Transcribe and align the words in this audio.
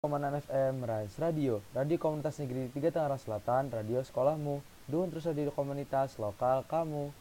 Komandan 0.00 0.40
FM 0.40 0.88
Rise 0.88 1.20
Radio, 1.20 1.60
radio 1.76 2.00
komunitas 2.00 2.40
negeri 2.40 2.72
3 2.72 2.88
Tangerang 2.88 3.20
Selatan, 3.20 3.68
radio 3.68 4.00
sekolahmu. 4.00 4.64
Dukung 4.88 5.12
terus 5.12 5.28
radio 5.28 5.52
komunitas 5.52 6.16
lokal 6.16 6.64
kamu. 6.64 7.12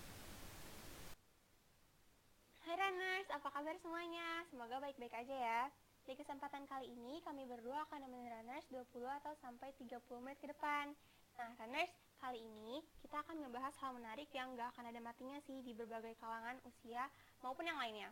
Hai 2.63 2.79
runners, 2.79 3.27
apa 3.35 3.51
kabar 3.51 3.75
semuanya? 3.83 4.47
Semoga 4.47 4.79
baik-baik 4.79 5.11
aja 5.11 5.35
ya. 5.35 5.61
Di 6.07 6.15
kesempatan 6.15 6.63
kali 6.71 6.87
ini 6.87 7.19
kami 7.27 7.43
berdua 7.51 7.83
akan 7.83 7.99
nemenin 8.07 8.31
runners 8.31 8.63
20 8.71 8.87
atau 9.11 9.35
sampai 9.43 9.75
30 9.75 9.99
menit 10.23 10.39
ke 10.39 10.47
depan. 10.47 10.95
Nah 11.35 11.51
runners, 11.59 11.91
kali 12.23 12.39
ini 12.39 12.79
kita 13.03 13.19
akan 13.27 13.43
ngebahas 13.43 13.75
hal 13.83 13.91
menarik 13.91 14.31
yang 14.31 14.55
gak 14.55 14.71
akan 14.79 14.87
ada 14.87 15.03
matinya 15.03 15.35
sih 15.43 15.59
di 15.67 15.75
berbagai 15.75 16.15
kalangan 16.23 16.55
usia 16.63 17.11
maupun 17.43 17.67
yang 17.67 17.75
lainnya. 17.75 18.07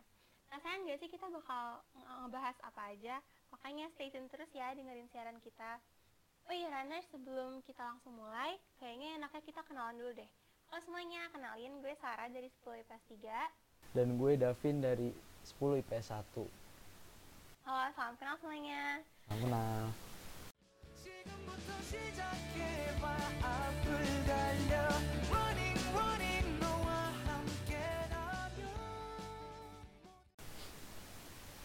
Nah 0.52 0.60
sayang 0.60 0.84
gak 0.84 1.00
sih 1.00 1.08
kita 1.08 1.24
bakal 1.32 1.80
ngebahas 2.28 2.60
apa 2.60 2.92
aja? 2.92 3.16
Makanya 3.52 3.88
stay 3.96 4.12
tune 4.12 4.28
terus 4.28 4.48
ya 4.52 4.72
dengerin 4.76 5.08
siaran 5.12 5.38
kita. 5.40 5.80
Oh 6.48 6.54
iya 6.56 6.72
Rana, 6.72 7.00
sebelum 7.12 7.60
kita 7.68 7.84
langsung 7.84 8.16
mulai, 8.16 8.56
kayaknya 8.80 9.20
enaknya 9.20 9.42
kita 9.44 9.60
kenalan 9.68 10.00
dulu 10.00 10.16
deh. 10.16 10.30
Halo 10.68 10.80
semuanya, 10.84 11.28
kenalin 11.32 11.80
gue 11.80 11.92
Sarah 12.00 12.28
dari 12.28 12.48
10 12.64 12.80
IPS 12.84 13.04
3. 13.24 13.96
Dan 13.96 14.16
gue 14.20 14.32
Davin 14.36 14.80
dari 14.84 15.12
10 15.44 15.80
IPS 15.84 16.12
1. 16.12 16.44
Halo, 17.68 17.88
salam 17.96 18.16
kenal 18.16 18.36
semuanya. 18.40 19.04
Salam 19.28 19.40
kenal. 19.44 19.82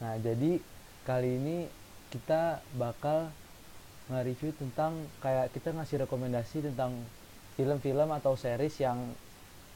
Nah, 0.04 0.20
jadi 0.20 0.60
kali 1.08 1.40
ini 1.40 1.83
kita 2.14 2.42
bakal 2.74 3.34
nge-review 4.06 4.54
tentang 4.54 4.94
kayak 5.18 5.50
kita 5.50 5.74
ngasih 5.74 6.06
rekomendasi 6.06 6.62
tentang 6.62 6.94
film-film 7.54 8.10
atau 8.14 8.38
series 8.38 8.78
yang 8.78 9.02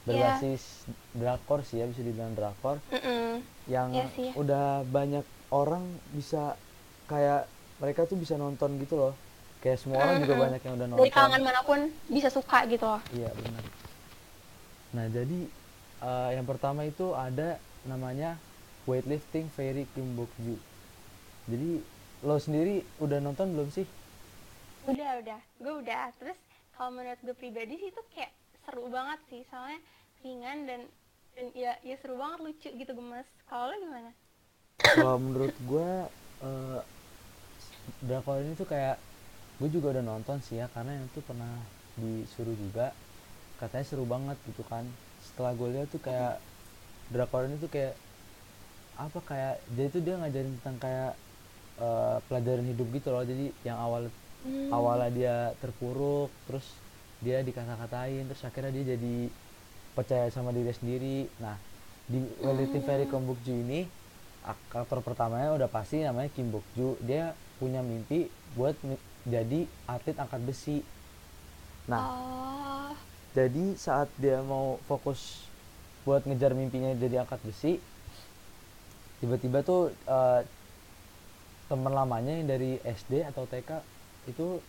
berbasis 0.04 0.86
drakor 1.12 1.60
sih 1.60 1.82
ya 1.82 1.86
bisa 1.86 2.00
dibilang 2.00 2.32
drakor 2.32 2.78
Mm-mm. 2.88 3.42
yang 3.66 3.90
Iya 3.90 4.06
sih. 4.14 4.30
udah 4.32 4.86
banyak 4.86 5.20
orang 5.50 5.82
bisa 6.14 6.54
kayak 7.04 7.50
mereka 7.76 8.06
tuh 8.06 8.16
bisa 8.16 8.36
nonton 8.36 8.78
gitu 8.78 8.94
loh 8.96 9.14
kayak 9.58 9.76
semua 9.76 9.98
orang 10.00 10.22
juga 10.22 10.32
Mm-mm. 10.32 10.44
banyak 10.46 10.60
yang 10.62 10.74
udah 10.76 10.86
Dari 10.86 10.94
nonton 10.94 11.10
kalangan 11.10 11.42
mana 11.42 11.60
pun 11.66 11.78
bisa 12.06 12.28
suka 12.30 12.62
gitu 12.66 12.86
loh. 12.86 13.00
iya 13.10 13.30
benar 13.34 13.64
nah 14.88 15.06
jadi 15.10 15.38
eh, 16.00 16.30
yang 16.38 16.46
pertama 16.46 16.86
itu 16.86 17.12
ada 17.12 17.58
namanya 17.84 18.38
weightlifting 18.86 19.50
Fairy 19.50 19.84
Kim 19.92 20.14
Bok 20.14 20.30
Ju 20.38 20.56
jadi 21.48 21.84
lo 22.26 22.36
sendiri 22.38 22.82
udah 23.04 23.18
nonton 23.22 23.54
belum 23.54 23.68
sih 23.76 23.86
Udah, 24.90 25.10
udah. 25.22 25.40
Gue 25.62 25.72
udah. 25.84 26.04
Terus 26.18 26.38
kalau 26.74 26.90
menurut 26.96 27.20
gue 27.22 27.36
pribadi 27.36 27.74
sih 27.80 27.88
itu 27.94 28.02
kayak 28.14 28.32
seru 28.64 28.84
banget 28.90 29.20
sih. 29.30 29.42
Soalnya 29.50 29.80
ringan 30.24 30.58
dan, 30.68 30.80
dan 31.36 31.46
ya, 31.54 31.72
ya 31.88 31.94
seru 32.00 32.14
banget 32.22 32.38
lucu 32.46 32.68
gitu 32.80 32.92
gemes. 32.98 33.28
Kalau 33.48 33.64
lo 33.70 33.76
gimana? 33.84 34.10
kalau 34.94 35.16
menurut 35.20 35.54
gue 35.70 35.88
eh, 36.42 36.80
drakor 38.06 38.38
ini 38.44 38.52
tuh 38.60 38.68
kayak 38.68 38.96
gue 39.58 39.68
juga 39.74 39.86
udah 39.98 40.04
nonton 40.06 40.38
sih 40.46 40.56
ya 40.62 40.66
karena 40.74 40.90
yang 40.98 41.06
itu 41.10 41.20
pernah 41.28 41.52
disuruh 41.98 42.54
juga 42.54 42.94
katanya 43.60 43.86
seru 43.86 44.04
banget 44.06 44.38
gitu 44.46 44.62
kan 44.66 44.84
setelah 45.26 45.52
gue 45.58 45.68
lihat 45.74 45.88
tuh 45.94 46.02
kayak 46.02 46.38
drakor 47.10 47.42
ini 47.48 47.56
tuh 47.58 47.70
kayak 47.70 47.94
apa 48.98 49.18
kayak 49.22 49.54
jadi 49.76 49.88
tuh 49.94 50.02
dia 50.06 50.14
ngajarin 50.20 50.54
tentang 50.60 50.76
kayak 50.84 51.12
eh, 51.78 52.18
pelajaran 52.28 52.66
hidup 52.66 52.86
gitu 52.94 53.08
loh. 53.14 53.24
Jadi 53.24 53.50
yang 53.64 53.78
awal 53.78 54.02
Hmm. 54.38 54.70
awalnya 54.70 55.10
dia 55.10 55.36
terpuruk 55.58 56.30
terus 56.46 56.62
dia 57.18 57.42
dikata-katain 57.42 58.22
terus 58.30 58.42
akhirnya 58.46 58.70
dia 58.70 58.94
jadi 58.94 59.16
percaya 59.98 60.30
sama 60.30 60.54
diri 60.54 60.70
sendiri. 60.70 61.26
Nah 61.42 61.58
di 62.06 62.22
Weightlifting 62.40 62.84
Fairy 62.86 63.04
Kim 63.10 63.26
Bok 63.26 63.38
Ju 63.42 63.52
ini 63.52 63.82
ak- 64.46 64.86
aktor 64.86 65.02
pertamanya 65.02 65.50
udah 65.58 65.68
pasti 65.68 66.00
namanya 66.06 66.30
Kim 66.30 66.54
Bok 66.54 66.62
Ju 66.78 66.94
dia 67.02 67.34
punya 67.58 67.82
mimpi 67.82 68.30
buat 68.54 68.78
mi- 68.86 69.02
jadi 69.26 69.66
atlet 69.90 70.16
angkat 70.16 70.40
besi. 70.46 70.78
Nah 71.90 72.04
Oh, 72.06 72.94
jadi 73.34 73.74
saat 73.74 74.08
dia 74.22 74.38
mau 74.40 74.78
fokus 74.86 75.50
buat 76.06 76.22
ngejar 76.24 76.54
mimpinya 76.54 76.94
jadi 76.96 77.26
angkat 77.26 77.42
besi 77.44 77.82
tiba-tiba 79.20 79.66
tuh 79.66 79.90
eh, 80.06 80.40
teman 81.68 81.92
lamanya 81.92 82.32
yang 82.32 82.48
dari 82.48 82.80
SD 82.80 83.24
atau 83.24 83.44
TK 83.44 83.70
itu 84.26 84.60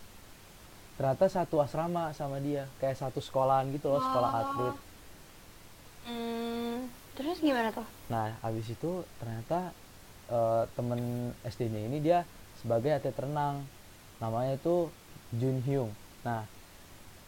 ternyata 0.95 1.25
satu 1.27 1.63
asrama 1.63 2.11
sama 2.11 2.37
dia. 2.39 2.67
Kayak 2.77 2.99
satu 2.99 3.19
sekolahan 3.19 3.71
gitu 3.71 3.87
loh 3.87 4.03
sekolah 4.03 4.29
Oh. 4.29 4.41
atlet. 4.41 4.75
Hmm, 6.03 6.87
terus 7.13 7.39
gimana 7.39 7.69
tuh? 7.69 7.85
nah 8.07 8.33
habis 8.41 8.65
itu 8.67 8.91
ternyata 9.17 9.71
eh, 10.27 10.63
temen 10.73 10.99
SD-nya 11.43 11.81
ini 11.85 11.97
dia 11.99 12.19
sebagai 12.55 12.91
atlet 12.91 13.15
renang. 13.15 13.63
Namanya 14.19 14.59
itu 14.59 14.91
Jun 15.31 15.63
Hyung. 15.63 15.91
Nah 16.21 16.43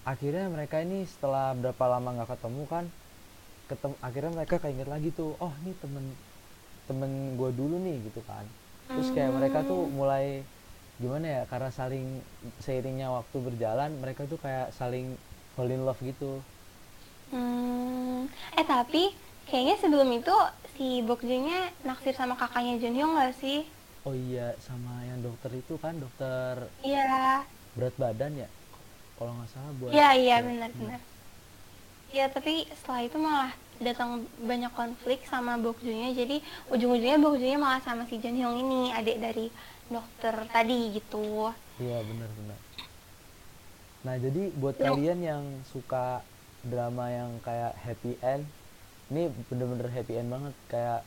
akhirnya 0.03 0.49
mereka 0.49 0.81
ini 0.81 1.05
setelah 1.05 1.53
berapa 1.53 1.85
lama 1.87 2.09
nggak 2.17 2.33
ketemu 2.33 2.63
kan 2.65 2.85
ketemu 3.69 3.95
akhirnya 4.01 4.31
mereka 4.33 4.55
keinget 4.57 4.89
lagi 4.89 5.13
tuh 5.13 5.37
oh 5.37 5.53
ini 5.61 5.77
temen 5.77 6.05
temen 6.89 7.11
gue 7.37 7.49
dulu 7.53 7.77
nih 7.77 8.01
gitu 8.09 8.19
kan 8.25 8.43
terus 8.93 9.09
kayak 9.15 9.31
mereka 9.37 9.59
tuh 9.63 9.87
mulai 9.89 10.43
gimana 11.01 11.25
ya 11.25 11.43
karena 11.49 11.69
saling 11.73 12.05
seiringnya 12.61 13.07
waktu 13.09 13.37
berjalan 13.41 13.91
mereka 13.97 14.21
tuh 14.29 14.37
kayak 14.37 14.69
saling 14.75 15.17
fall 15.55 15.69
in 15.69 15.81
love 15.83 15.99
gitu 16.01 16.41
Hmm, 17.31 18.27
eh 18.59 18.65
tapi 18.67 19.15
kayaknya 19.47 19.75
sebelum 19.79 20.11
itu 20.11 20.35
si 20.75 20.99
Bokjungnya 20.99 21.71
naksir 21.87 22.11
sama 22.11 22.35
kakaknya 22.35 22.75
Junhyung 22.75 23.15
gak 23.15 23.31
sih? 23.39 23.63
oh 24.03 24.11
iya 24.17 24.57
sama 24.59 25.05
yang 25.07 25.21
dokter 25.21 25.51
itu 25.53 25.77
kan 25.77 25.93
dokter 25.95 26.67
Iya, 26.81 27.45
berat 27.77 27.95
badan 27.95 28.33
ya 28.35 28.49
kalau 29.15 29.31
nggak 29.37 29.49
salah 29.53 29.71
buat 29.77 29.91
iya 29.93 30.09
iya 30.17 30.35
ya, 30.35 30.43
benar-benar. 30.43 30.99
Iya 32.11 32.25
tapi 32.27 32.67
setelah 32.75 33.01
itu 33.05 33.17
malah 33.17 33.51
datang 33.81 34.09
banyak 34.39 34.69
konflik 34.71 35.25
sama 35.25 35.57
Bokjungnya 35.57 36.13
jadi 36.13 36.37
ujung-ujungnya 36.69 37.17
Bokjungnya 37.17 37.57
malah 37.57 37.81
sama 37.81 38.05
si 38.05 38.17
Junhyung 38.17 38.55
ini 38.55 38.89
adik 38.91 39.17
dari 39.17 39.49
dokter 39.87 40.31
tadi 40.47 40.93
gitu. 40.93 41.49
iya 41.77 41.99
benar-benar 41.99 42.59
nah 44.01 44.15
jadi 44.15 44.41
buat 44.55 44.75
Lu- 44.75 44.85
kalian 44.87 45.19
yang 45.19 45.43
suka 45.67 46.21
drama 46.61 47.09
yang 47.09 47.41
kayak 47.41 47.73
happy 47.75 48.17
end 48.21 48.45
ini 49.09 49.27
bener-bener 49.45 49.89
happy 49.89 50.13
end 50.15 50.29
banget 50.29 50.53
kayak 50.67 51.01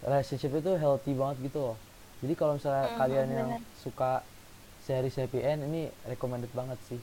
relationship 0.00 0.50
itu 0.52 0.74
healthy 0.74 1.12
banget 1.12 1.36
gitu 1.44 1.58
loh 1.62 1.76
jadi 2.18 2.32
kalau 2.34 2.56
misalnya 2.56 2.86
Mhm, 2.88 2.98
kalian 2.98 3.28
yang 3.28 3.48
bener. 3.52 3.62
suka 3.76 4.22
series 4.80 5.14
happy 5.14 5.40
end 5.40 5.62
ini 5.64 5.82
recommended 6.04 6.50
banget 6.52 6.78
sih 6.86 6.98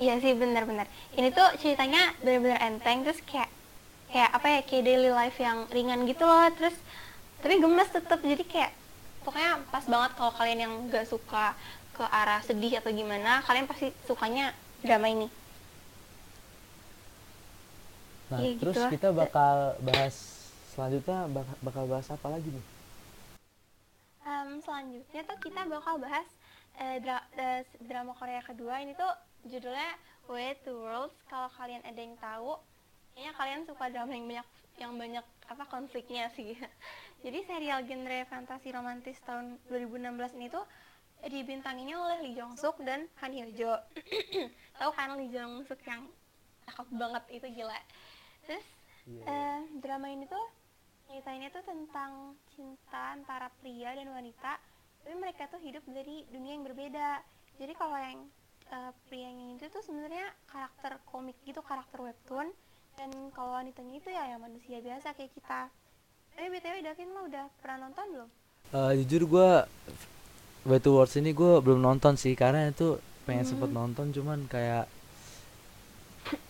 Iya 0.00 0.16
sih 0.16 0.32
benar-benar. 0.32 0.88
Ini 1.12 1.28
tuh 1.28 1.44
ceritanya 1.60 2.16
benar-benar 2.24 2.56
enteng 2.62 3.04
terus 3.04 3.20
kayak 3.20 3.52
kayak 4.12 4.30
apa 4.36 4.46
ya 4.54 4.60
kayak 4.68 4.84
daily 4.88 5.10
life 5.20 5.38
yang 5.46 5.58
ringan 5.76 6.00
gitu 6.10 6.24
loh. 6.30 6.46
Terus 6.58 6.76
tapi 7.42 7.54
gemes 7.64 7.90
tetep. 7.96 8.20
Jadi 8.32 8.44
kayak 8.52 8.72
pokoknya 9.24 9.52
pas 9.72 9.84
banget 9.92 10.10
kalau 10.18 10.32
kalian 10.38 10.60
yang 10.64 10.74
gak 10.92 11.06
suka 11.12 11.44
ke 11.96 12.04
arah 12.20 12.40
sedih 12.48 12.72
atau 12.80 12.90
gimana 13.00 13.32
kalian 13.46 13.66
pasti 13.70 13.86
sukanya 14.08 14.46
drama 14.84 15.08
ini. 15.14 15.28
nah 18.30 18.38
Iya, 18.40 18.50
terus 18.60 18.78
gitu 18.78 18.80
kita 18.92 19.08
bakal 19.20 19.56
bahas 19.82 20.14
selanjutnya 20.72 21.18
bak- 21.34 21.60
bakal 21.66 21.84
bahas 21.90 22.06
apa 22.14 22.26
lagi 22.30 22.48
nih? 22.56 22.64
Em, 24.24 24.50
selanjutnya 24.64 25.20
tuh 25.28 25.38
kita 25.46 25.60
bakal 25.74 25.94
bahas 26.04 26.28
eh, 26.84 26.96
dra- 27.04 27.28
eh, 27.44 27.60
drama 27.88 28.12
Korea 28.20 28.40
kedua. 28.48 28.74
Ini 28.84 28.92
tuh 29.02 29.12
judulnya 29.50 29.90
Way 30.30 30.50
to 30.64 30.72
Worlds. 30.82 31.16
Kalau 31.30 31.48
kalian 31.58 31.82
ada 31.90 32.00
yang 32.06 32.16
tahu, 32.26 32.50
kayaknya 33.20 33.36
kalian 33.36 33.62
suka 33.68 33.84
drama 33.92 34.16
yang 34.16 34.24
banyak 34.24 34.48
yang 34.80 34.92
banyak 34.96 35.26
apa 35.52 35.64
konfliknya 35.68 36.32
sih. 36.32 36.56
Jadi 37.28 37.44
serial 37.44 37.84
genre 37.84 38.24
fantasi 38.32 38.72
romantis 38.72 39.20
tahun 39.28 39.60
2016 39.68 40.40
ini 40.40 40.48
tuh 40.48 40.64
dibintanginya 41.28 42.00
oleh 42.00 42.24
Lee 42.24 42.32
Jong 42.32 42.56
Suk 42.56 42.80
dan 42.80 43.04
Han 43.20 43.36
Hyo 43.36 43.52
Jo. 43.52 43.72
tahu 44.80 44.90
kan 44.96 45.20
Lee 45.20 45.28
Jong 45.28 45.68
Suk 45.68 45.84
yang 45.84 46.08
cakep 46.64 46.88
banget 46.96 47.24
itu 47.28 47.46
gila. 47.60 47.76
Terus 48.48 48.64
Iya, 49.04 49.24
eh, 49.28 49.60
drama 49.84 50.08
ini 50.08 50.24
tuh 50.24 50.44
ceritainnya 51.08 51.52
tuh 51.52 51.64
tentang 51.64 52.36
cinta 52.56 53.16
antara 53.16 53.52
pria 53.60 53.96
dan 53.96 54.08
wanita 54.12 54.60
tapi 55.00 55.16
mereka 55.16 55.48
tuh 55.48 55.58
hidup 55.64 55.82
dari 55.88 56.22
dunia 56.28 56.54
yang 56.54 56.62
berbeda 56.62 57.24
jadi 57.56 57.72
kalau 57.74 57.96
yang 57.96 58.28
eh, 58.70 58.92
pria 59.08 59.32
yang 59.32 59.56
itu 59.56 59.66
tuh 59.72 59.82
sebenarnya 59.82 60.30
karakter 60.46 61.00
komik 61.08 61.34
gitu 61.42 61.58
karakter 61.64 61.98
webtoon 61.98 62.52
dan 62.96 63.10
kalau 63.30 63.52
wanitanya 63.52 63.94
itu 63.96 64.08
ya 64.08 64.24
yang 64.28 64.40
manusia 64.40 64.78
biasa 64.78 65.14
kayak 65.14 65.32
kita. 65.32 65.60
Tapi 66.30 66.46
btw 66.48 66.76
Davin 66.80 67.10
lo 67.10 67.26
udah 67.26 67.44
pernah 67.60 67.88
nonton 67.88 68.04
belum? 68.08 68.28
Eh, 68.70 68.92
jujur 69.02 69.22
gue 69.26 69.50
Way 70.62 70.78
to 70.78 70.90
Words 70.92 71.16
ini 71.16 71.32
gue 71.32 71.52
belum 71.58 71.80
nonton 71.80 72.14
sih 72.14 72.32
karena 72.34 72.68
itu 72.68 72.96
pengen 73.24 73.42
Hmm. 73.42 73.50
sempet 73.50 73.70
nonton 73.70 74.06
cuman 74.10 74.44
kayak 74.46 74.86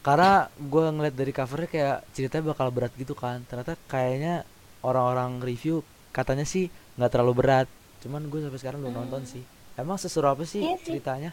karena 0.03 0.33
gue 0.53 0.85
ngeliat 0.91 1.15
dari 1.15 1.33
covernya 1.33 1.69
kayak 1.71 1.97
ceritanya 2.13 2.45
bakal 2.53 2.69
berat 2.69 2.93
gitu 2.95 3.15
kan. 3.15 3.41
Ternyata 3.47 3.79
kayaknya 3.87 4.45
orang-orang 4.83 5.41
review 5.41 5.81
katanya 6.11 6.45
sih 6.45 6.67
nggak 6.99 7.11
terlalu 7.11 7.35
berat 7.39 7.69
cuman 8.01 8.27
gue 8.27 8.41
sampai 8.41 8.61
sekarang 8.61 8.81
belum 8.81 8.97
nonton 8.97 9.23
sih. 9.25 9.45
Emang 9.79 9.97
seseru 9.97 10.29
apa 10.29 10.45
sih 10.45 10.61
Iya 10.61 10.77
sih. 10.83 10.87
ceritanya? 10.99 11.33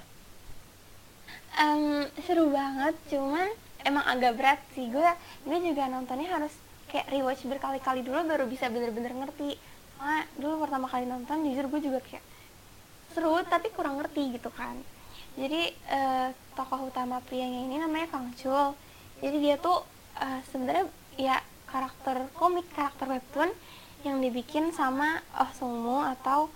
Em, 1.57 2.05
seru 2.21 2.53
banget 2.53 2.93
cuman 3.09 3.49
emang 3.87 4.03
agak 4.03 4.35
berat 4.35 4.59
sih. 4.75 4.91
Gue 4.91 5.07
gue 5.47 5.57
juga 5.63 5.87
nontonnya 5.87 6.27
harus 6.35 6.51
kayak 6.91 7.07
rewatch 7.07 7.47
berkali-kali 7.47 8.03
dulu 8.03 8.19
baru 8.27 8.45
bisa 8.45 8.67
bener-bener 8.67 9.15
ngerti. 9.15 9.55
Soalnya 9.95 10.23
dulu 10.35 10.67
pertama 10.67 10.85
kali 10.91 11.07
nonton 11.07 11.47
jujur 11.47 11.65
gue 11.71 11.81
juga 11.87 11.99
kayak 12.03 12.23
seru 13.15 13.39
tapi 13.47 13.71
kurang 13.71 13.97
ngerti 14.03 14.35
gitu 14.35 14.51
kan. 14.51 14.75
Jadi 15.39 15.71
eh, 15.71 16.27
tokoh 16.53 16.91
utama 16.91 17.23
prianya 17.23 17.63
ini 17.63 17.79
namanya 17.79 18.11
Kang 18.11 18.35
Chul. 18.35 18.75
Jadi 19.23 19.37
dia 19.39 19.55
tuh 19.57 19.81
eh, 20.19 20.43
sebenarnya 20.51 20.85
ya 21.17 21.37
karakter 21.67 22.29
komik 22.37 22.67
karakter 22.75 23.07
webtoon 23.09 23.51
yang 24.05 24.21
dibikin 24.21 24.71
sama 24.71 25.19
Oh 25.35 25.51
Sung 25.57 25.83
atau 26.05 26.47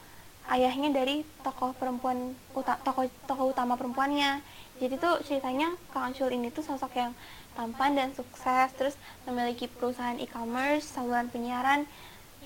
ayahnya 0.49 0.91
dari 0.93 1.23
tokoh 1.43 1.75
perempuan 1.75 2.35
tokoh 2.55 3.07
tokoh 3.27 3.45
utama 3.51 3.75
perempuannya 3.75 4.41
jadi 4.81 4.97
tuh 4.97 5.21
ceritanya 5.21 5.77
Kang 5.93 6.09
Chul 6.17 6.33
ini 6.33 6.49
tuh 6.49 6.65
sosok 6.65 6.97
yang 6.97 7.13
tampan 7.53 7.93
dan 7.93 8.09
sukses 8.17 8.73
terus 8.73 8.97
memiliki 9.29 9.69
perusahaan 9.69 10.17
e-commerce 10.17 10.89
saluran 10.89 11.29
penyiaran 11.29 11.85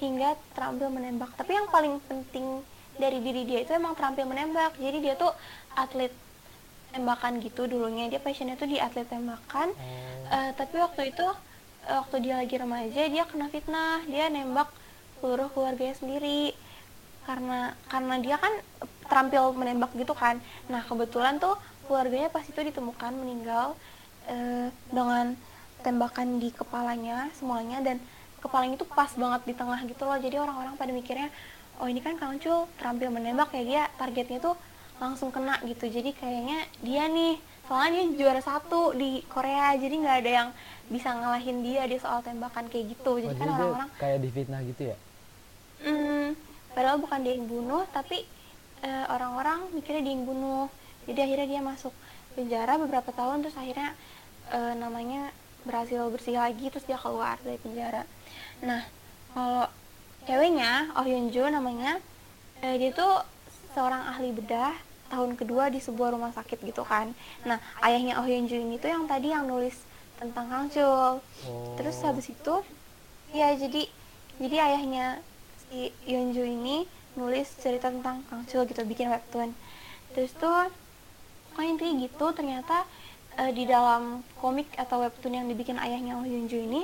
hingga 0.04 0.36
terampil 0.52 0.92
menembak. 0.92 1.32
Tapi 1.40 1.56
yang 1.56 1.72
paling 1.72 2.04
penting 2.04 2.60
dari 3.00 3.24
diri 3.24 3.48
dia 3.48 3.64
itu 3.64 3.72
emang 3.72 3.96
terampil 3.96 4.28
menembak. 4.28 4.76
Jadi 4.76 4.98
dia 5.00 5.16
tuh 5.16 5.32
atlet 5.80 6.12
tembakan 6.92 7.40
gitu 7.40 7.72
dulunya. 7.72 8.12
Dia 8.12 8.20
passionnya 8.20 8.60
tuh 8.60 8.68
di 8.68 8.84
atlet 8.84 9.08
tembakan. 9.08 9.72
Eh, 10.28 10.52
tapi 10.60 10.76
waktu 10.76 11.16
itu 11.16 11.28
eh, 11.88 11.96
waktu 11.96 12.16
dia 12.20 12.36
lagi 12.44 12.56
remaja 12.60 13.02
dia 13.08 13.24
kena 13.24 13.48
fitnah. 13.48 14.04
Dia 14.12 14.28
nembak 14.28 14.68
seluruh 15.24 15.48
keluarganya 15.56 15.96
sendiri. 15.96 16.52
Karena 17.24 17.72
karena 17.88 18.16
dia 18.20 18.36
kan 18.36 18.52
terampil 19.08 19.56
menembak 19.56 19.96
gitu 19.96 20.12
kan. 20.12 20.44
Nah 20.68 20.84
kebetulan 20.84 21.40
tuh 21.40 21.56
keluarganya 21.86 22.30
pas 22.34 22.46
itu 22.46 22.58
ditemukan 22.58 23.14
meninggal 23.14 23.78
eh, 24.28 24.70
dengan 24.90 25.38
tembakan 25.86 26.42
di 26.42 26.50
kepalanya 26.50 27.30
semuanya 27.38 27.78
dan 27.86 28.02
kepalanya 28.42 28.78
itu 28.82 28.88
pas 28.90 29.10
banget 29.14 29.42
di 29.46 29.54
tengah 29.54 29.80
gitu 29.86 30.04
loh. 30.06 30.18
Jadi 30.18 30.36
orang-orang 30.42 30.74
pada 30.78 30.92
mikirnya 30.94 31.30
oh 31.78 31.88
ini 31.90 32.02
kan 32.02 32.18
Kang 32.18 32.42
Chul 32.42 32.66
terampil 32.82 33.14
menembak 33.14 33.54
ya 33.54 33.64
dia 33.64 33.84
targetnya 34.02 34.42
tuh 34.42 34.56
langsung 34.98 35.30
kena 35.30 35.62
gitu. 35.66 35.86
Jadi 35.86 36.14
kayaknya 36.18 36.66
dia 36.82 37.06
nih 37.06 37.38
soalnya 37.66 38.02
dia 38.02 38.06
juara 38.18 38.42
satu 38.42 38.94
di 38.94 39.26
Korea 39.26 39.74
jadi 39.78 39.94
nggak 39.94 40.18
ada 40.26 40.32
yang 40.32 40.50
bisa 40.86 41.10
ngalahin 41.18 41.66
dia 41.66 41.90
di 41.90 41.98
soal 41.98 42.22
tembakan 42.22 42.70
kayak 42.70 42.94
gitu. 42.94 43.18
Oh, 43.18 43.22
jadi 43.22 43.34
jadi 43.34 43.42
kan 43.42 43.50
orang-orang 43.58 43.90
kayak 43.98 44.20
difitnah 44.22 44.62
gitu 44.66 44.82
ya? 44.94 44.98
Hmm, 45.86 46.38
padahal 46.74 46.98
bukan 47.02 47.20
dia 47.26 47.34
yang 47.36 47.50
bunuh, 47.50 47.84
tapi 47.90 48.26
eh, 48.86 49.06
orang-orang 49.10 49.70
mikirnya 49.74 50.02
dia 50.06 50.14
yang 50.14 50.26
bunuh. 50.26 50.70
Jadi 51.06 51.20
akhirnya 51.22 51.48
dia 51.48 51.62
masuk 51.62 51.94
penjara 52.36 52.76
beberapa 52.82 53.10
tahun, 53.14 53.46
terus 53.46 53.58
akhirnya 53.58 53.94
eh, 54.52 54.74
namanya 54.78 55.32
berhasil 55.66 56.06
bersih 56.14 56.38
lagi, 56.38 56.70
terus 56.70 56.86
dia 56.86 56.98
keluar 57.00 57.42
dari 57.42 57.58
penjara. 57.58 58.06
Nah, 58.62 58.86
kalau 59.34 59.66
ceweknya, 60.30 60.94
Oh 60.94 61.06
Hyun 61.06 61.34
Jo 61.34 61.50
namanya, 61.50 61.98
eh, 62.62 62.76
dia 62.78 62.94
tuh 62.94 63.22
seorang 63.74 64.06
ahli 64.06 64.30
bedah 64.32 64.74
tahun 65.10 65.38
kedua 65.38 65.70
di 65.70 65.82
sebuah 65.82 66.14
rumah 66.14 66.34
sakit 66.34 66.62
gitu 66.62 66.86
kan. 66.86 67.14
Nah, 67.46 67.58
ayahnya 67.82 68.22
Oh 68.22 68.26
Hyun 68.26 68.46
Jo 68.46 68.58
ini 68.62 68.78
tuh 68.78 68.90
yang 68.94 69.06
tadi 69.10 69.34
yang 69.34 69.46
nulis 69.50 69.78
tentang 70.16 70.48
Kang 70.48 70.68
Chul. 70.72 71.20
Terus 71.76 71.96
Oh. 72.02 72.12
habis 72.12 72.32
itu 72.32 72.56
ya 73.36 73.52
jadi 73.52 73.84
jadi 74.40 74.56
ayahnya 74.64 75.20
si 75.68 75.92
Yeonju 76.08 76.44
ini 76.44 76.88
nulis 77.20 77.52
cerita 77.60 77.92
tentang 77.92 78.24
Kang 78.32 78.48
Chul 78.48 78.64
gitu 78.68 78.84
bikin 78.88 79.12
webtoon. 79.12 79.52
Terus 80.16 80.32
tuh 80.40 80.72
pokoknya 81.56 81.72
intinya 81.72 81.96
gitu 82.04 82.26
ternyata 82.36 82.78
eh, 83.40 83.52
di 83.52 83.64
dalam 83.64 84.04
komik 84.36 84.68
atau 84.76 85.00
webtoon 85.00 85.32
yang 85.34 85.48
dibikin 85.48 85.80
ayahnya 85.80 86.20
Oh 86.20 86.28
Yeonju 86.28 86.60
ini 86.60 86.84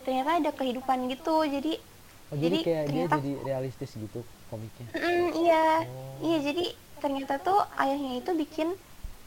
ternyata 0.00 0.36
ada 0.36 0.52
kehidupan 0.52 1.08
gitu. 1.08 1.40
Jadi 1.42 1.80
oh 2.28 2.36
jadi, 2.36 2.44
jadi 2.52 2.58
kayak 2.60 2.84
dia 2.84 2.84
ternyata- 2.84 3.16
jadi 3.16 3.32
realistis 3.42 3.96
gitu 3.96 4.20
komiknya 4.46 4.86
Mm, 4.92 5.28
iya, 5.40 5.66
Oh. 5.88 6.20
iya 6.20 6.38
jadi 6.42 6.64
ternyata 7.00 7.40
tuh 7.40 7.64
ayahnya 7.78 8.20
itu 8.20 8.30
bikin 8.34 8.68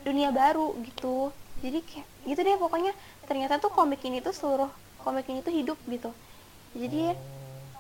dunia 0.05 0.29
baru 0.29 0.77
gitu. 0.85 1.33
Jadi 1.59 1.81
kayak 1.81 2.05
gitu 2.23 2.39
deh 2.39 2.57
pokoknya 2.61 2.93
ternyata 3.25 3.57
tuh 3.57 3.73
komik 3.73 4.05
ini 4.05 4.21
tuh 4.21 4.29
seluruh 4.29 4.69
komik 5.01 5.25
ini 5.25 5.41
tuh 5.41 5.49
hidup 5.49 5.81
gitu. 5.89 6.13
Jadi 6.77 7.09
Oh. 7.09 7.17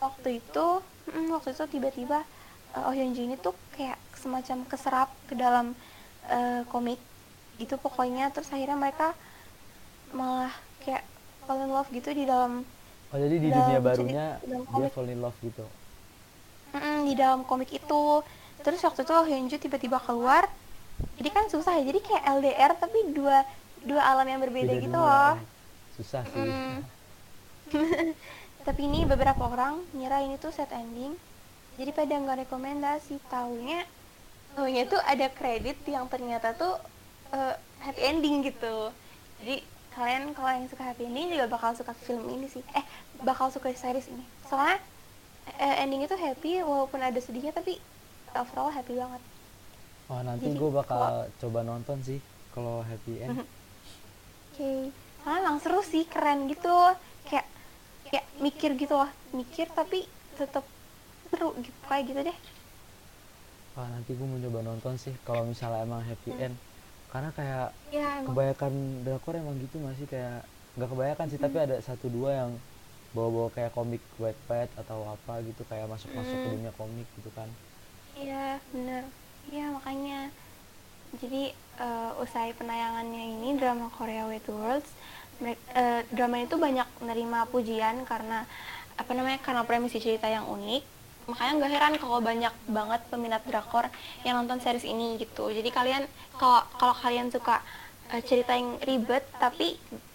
waktu 0.01 0.41
itu, 0.41 0.65
mm, 1.07 1.29
waktu 1.29 1.53
itu 1.53 1.63
tiba-tiba 1.69 2.25
uh, 2.73 2.89
Oh 2.89 2.93
Hyun 2.93 3.13
Joo 3.13 3.21
ini 3.23 3.37
tuh 3.37 3.53
kayak 3.71 4.01
semacam 4.15 4.65
keserap 4.65 5.09
ke 5.25 5.37
dalam 5.37 5.77
uh, 6.29 6.61
komik 6.69 6.99
gitu 7.57 7.75
pokoknya. 7.79 8.29
Terus 8.31 8.49
akhirnya 8.51 8.77
mereka 8.77 9.17
malah 10.13 10.53
kayak 10.85 11.03
fall 11.43 11.59
in 11.59 11.71
love 11.73 11.89
gitu 11.89 12.13
di 12.13 12.23
dalam 12.29 12.63
oh 13.13 13.17
jadi 13.17 13.35
di 13.37 13.49
dalam 13.49 13.67
dunia 13.67 13.81
barunya 13.81 14.25
dalam 14.45 14.63
dia 14.77 14.89
fall 14.93 15.09
in 15.09 15.19
love 15.19 15.37
gitu? 15.41 15.65
Mm-mm, 16.73 16.97
di 17.05 17.13
dalam 17.13 17.45
komik 17.45 17.69
itu. 17.69 18.05
Terus 18.63 18.81
waktu 18.81 19.05
itu 19.05 19.13
Hyun 19.13 19.45
Joo 19.51 19.61
tiba-tiba 19.61 19.97
keluar. 20.01 20.49
Jadi 21.19 21.29
kan 21.29 21.45
susah 21.49 21.77
ya 21.81 21.83
jadi 21.89 21.99
kayak 22.01 22.23
LDR 22.39 22.71
tapi 22.77 22.99
dua 23.13 23.45
dua 23.83 24.01
alam 24.01 24.25
yang 24.25 24.39
berbeda 24.41 24.73
Beda 24.73 24.83
gitu 24.83 24.97
dunia. 24.97 25.09
loh. 25.09 25.35
susah 25.93 26.25
sih. 26.25 26.41
Mm. 26.41 26.77
tapi 28.67 28.81
ini 28.89 29.05
beberapa 29.05 29.45
orang 29.45 29.77
ngira 29.93 30.25
ini 30.25 30.41
tuh 30.41 30.49
set 30.49 30.71
ending. 30.73 31.13
Jadi 31.77 31.89
pada 31.93 32.13
nggak 32.17 32.37
rekomendasi 32.47 33.21
taunya 33.29 33.85
taunya 34.53 34.85
tuh 34.85 35.01
ada 35.01 35.27
kredit 35.33 35.77
yang 35.89 36.05
ternyata 36.07 36.53
tuh 36.53 36.77
eh, 37.33 37.55
happy 37.83 38.01
ending 38.01 38.45
gitu. 38.45 38.93
Jadi 39.41 39.65
kalian 39.93 40.33
kalau 40.33 40.49
yang 40.49 40.65
suka 40.69 40.83
happy 40.85 41.03
ending 41.09 41.33
juga 41.33 41.45
bakal 41.49 41.73
suka 41.73 41.93
film 41.93 42.25
ini 42.29 42.47
sih. 42.49 42.63
Eh 42.73 42.85
bakal 43.21 43.49
suka 43.49 43.73
series 43.73 44.09
ini. 44.09 44.23
Soalnya 44.47 44.79
eh, 45.57 45.83
ending 45.83 46.05
itu 46.05 46.15
happy 46.15 46.61
walaupun 46.61 47.01
ada 47.01 47.19
sedihnya 47.19 47.51
tapi 47.51 47.81
overall 48.33 48.71
happy 48.71 48.97
banget. 48.97 49.21
Oh 50.11 50.19
nanti 50.21 50.51
Jadi, 50.51 50.59
gue 50.59 50.71
bakal 50.71 51.27
coba 51.41 51.59
nonton 51.65 51.97
sih 52.05 52.19
kalau 52.53 52.85
happy 52.85 53.23
end. 53.25 53.41
Oke. 54.53 54.93
Soalnya 55.23 55.39
emang 55.47 55.57
seru 55.63 55.81
sih 55.81 56.05
keren 56.05 56.45
gitu. 56.51 56.73
Kayak 57.25 57.47
kayak 58.09 58.25
mikir 58.37 58.77
gitu 58.77 58.93
loh. 58.93 59.09
Mikir 59.33 59.71
tapi 59.73 60.05
tetap 60.37 60.65
seru 61.33 61.57
gitu 61.61 61.77
kayak 61.89 62.03
gitu 62.09 62.21
deh 62.29 62.37
wah 63.75 63.87
nanti 63.93 64.11
gue 64.17 64.27
mau 64.31 64.39
coba 64.45 64.59
nonton 64.69 64.93
sih 65.03 65.13
kalau 65.27 65.43
misalnya 65.51 65.79
emang 65.87 66.01
happy 66.09 66.31
Hmm. 66.31 66.43
end. 66.45 66.55
Karena 67.11 67.29
kayak 67.37 67.67
ya 67.95 68.07
emang. 68.21 68.25
kebanyakan 68.27 68.73
drakor 69.05 69.33
emang 69.41 69.55
gitu 69.63 69.75
nggak 69.81 69.95
sih? 69.99 70.07
Kayak 70.13 70.37
nggak 70.77 70.89
kebanyakan 70.91 71.27
sih 71.31 71.39
tapi 71.41 71.57
ada 71.65 71.75
satu 71.87 72.07
dua 72.09 72.29
yang 72.41 72.51
bawa-bawa 73.13 73.49
kayak 73.53 73.71
komik 73.77 74.01
Wattpad 74.17 74.69
atau 74.81 74.99
apa 75.05 75.33
gitu 75.45 75.61
kayak 75.69 75.85
masuk-masuk 75.93 76.37
ke 76.41 76.47
Hmm. 76.49 76.55
dunia 76.57 76.71
komik 76.73 77.07
gitu 77.17 77.29
kan. 77.37 77.49
Iya 78.17 78.61
bener. 78.73 79.03
Iya 79.53 79.65
makanya 79.75 80.19
jadi 81.21 81.43
eh, 81.85 82.11
usai 82.23 82.53
penayangannya 82.57 83.23
ini 83.37 83.49
drama 83.59 83.89
Korea 83.93 84.25
to 84.41 84.53
Worlds 84.53 84.89
eh, 85.43 86.01
drama 86.13 86.37
itu 86.41 86.55
banyak 86.57 86.87
menerima 87.01 87.39
pujian 87.53 87.95
karena 88.05 88.45
apa 88.97 89.11
namanya 89.17 89.41
karena 89.41 89.65
premisi 89.65 89.97
cerita 89.97 90.29
yang 90.29 90.45
unik 90.45 90.83
makanya 91.29 91.53
nggak 91.59 91.71
heran 91.75 91.93
kalau 92.01 92.19
banyak 92.29 92.53
banget 92.67 93.01
peminat 93.11 93.41
drakor 93.49 93.85
yang 94.25 94.35
nonton 94.39 94.59
series 94.63 94.85
ini 94.87 95.07
gitu. 95.21 95.45
Jadi 95.57 95.69
kalian 95.71 96.03
kalau 96.39 96.61
kalau 96.79 96.95
kalian 97.03 97.27
suka 97.35 97.55
eh, 98.13 98.21
cerita 98.23 98.51
yang 98.59 98.69
ribet 98.83 99.23
tapi 99.39 99.67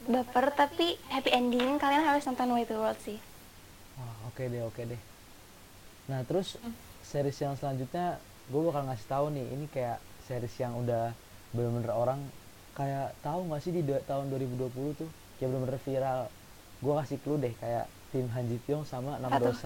baper 0.09 0.47
tapi 0.53 0.97
happy 1.13 1.31
ending 1.33 1.77
kalian 1.83 2.05
harus 2.05 2.25
nonton 2.29 2.53
Way 2.55 2.65
to 2.69 2.77
Worlds 2.81 3.03
sih. 3.09 3.19
Wah 3.99 4.15
oke 4.29 4.43
deh 4.53 4.63
oke 4.63 4.83
deh. 4.87 5.01
Nah 6.11 6.21
terus 6.29 6.57
Hmm. 6.63 6.75
series 7.05 7.39
yang 7.41 7.55
selanjutnya 7.57 8.07
gue 8.49 8.63
bakal 8.65 8.83
ngasih 8.89 9.07
tahu 9.09 9.27
nih 9.37 9.47
ini 9.55 9.67
kayak 9.75 9.99
series 10.29 10.55
yang 10.61 10.73
udah 10.77 11.13
bener-bener 11.53 11.93
orang 11.93 12.21
kayak 12.79 13.13
tahu 13.25 13.49
nggak 13.49 13.61
sih 13.65 13.73
di 13.77 13.83
tahun 14.07 14.25
2020 14.33 14.93
tuh? 15.01 15.11
Kayak 15.37 15.49
bener-bener 15.53 15.81
viral. 15.87 16.21
Gue 16.85 16.95
kasih 17.01 17.19
clue 17.23 17.39
deh 17.43 17.55
kayak 17.59 17.85
tim 18.15 18.27
Han 18.33 18.45
Ji 18.49 18.57
Pyong 18.65 18.85
sama 18.87 19.19
Nam 19.23 19.33
tuh? 19.43 19.57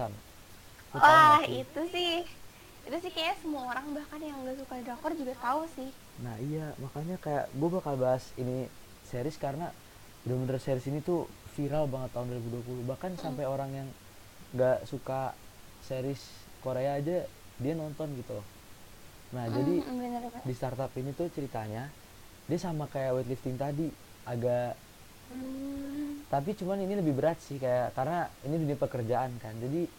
Wah 0.93 1.41
itu 1.45 1.81
sih. 1.89 2.21
Itu 2.83 2.97
sih 2.99 3.11
kayaknya 3.15 3.35
semua 3.41 3.63
orang 3.71 3.85
bahkan 3.95 4.19
yang 4.21 4.37
nggak 4.43 4.57
suka 4.59 4.75
drakor 4.83 5.11
juga 5.15 5.33
tahu 5.39 5.61
sih. 5.73 5.89
Nah 6.21 6.35
iya 6.37 6.75
makanya 6.77 7.17
kayak 7.17 7.45
gue 7.49 7.69
bakal 7.71 7.95
bahas 7.97 8.29
ini 8.37 8.67
series 9.07 9.39
karena 9.39 9.71
bener-bener 10.23 10.59
series 10.61 10.87
ini 10.87 10.99
tuh 11.01 11.25
viral 11.55 11.87
banget 11.89 12.11
tahun 12.13 12.27
2020 12.31 12.87
bahkan 12.87 13.11
sampai 13.19 13.45
orang 13.45 13.69
yang 13.71 13.87
nggak 14.53 14.85
suka 14.85 15.33
series 15.81 16.21
Korea 16.61 16.99
aja 16.99 17.25
dia 17.59 17.73
nonton 17.73 18.13
gitu. 18.19 18.37
Loh 18.37 18.47
nah 19.33 19.49
jadi 19.49 19.81
Hmm, 19.81 19.97
bener-bener. 19.97 20.41
di 20.45 20.53
startup 20.53 20.93
ini 20.93 21.09
tuh 21.17 21.25
ceritanya 21.33 21.89
dia 22.45 22.59
sama 22.61 22.85
kayak 22.85 23.17
weightlifting 23.17 23.57
tadi 23.57 23.89
agak 24.29 24.77
Hmm. 25.33 26.21
tapi 26.29 26.53
cuman 26.53 26.77
ini 26.77 26.93
lebih 27.01 27.17
berat 27.17 27.41
sih 27.41 27.57
kayak 27.57 27.97
karena 27.97 28.29
ini 28.45 28.55
dunia 28.61 28.77
pekerjaan 28.77 29.33
kan. 29.41 29.57
Jadi 29.57 29.89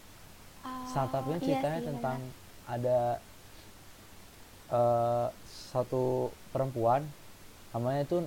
Oh, 0.65 0.85
startupnya 0.91 1.37
iya 1.39 1.45
ceritanya 1.45 1.79
sih, 1.79 1.87
tentang 1.89 2.19
bener. 2.19 2.33
ada 2.65 2.97
eh, 4.69 5.27
satu 5.71 6.03
perempuan 6.53 7.01
namanya 7.73 8.03
tuh 8.07 8.21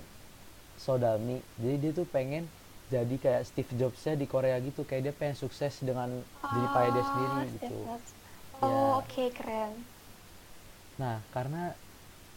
Sodalmi 0.79 1.37
jadi 1.59 1.77
dia 1.83 1.93
tuh 1.95 2.07
pengen 2.09 2.45
jadi 2.95 3.15
kayak 3.21 3.43
Steve 3.49 3.73
Jobsnya 3.81 4.15
di 4.17 4.27
Korea 4.33 4.57
gitu 4.63 4.85
kayak 4.89 5.03
dia 5.11 5.15
pengen 5.17 5.37
sukses 5.37 5.75
dengan 5.83 6.11
jadi 6.53 6.69
payah 6.69 6.91
dia 6.95 7.05
Oh, 7.05 7.09
sendiri 7.11 7.43
Steve 7.47 7.57
gitu 7.59 7.79
Jobs. 7.85 8.11
Ya. 8.63 8.67
Oh, 8.67 9.03
oke 9.03 9.25
keren. 9.35 9.73
nah 10.99 11.23
karena 11.31 11.79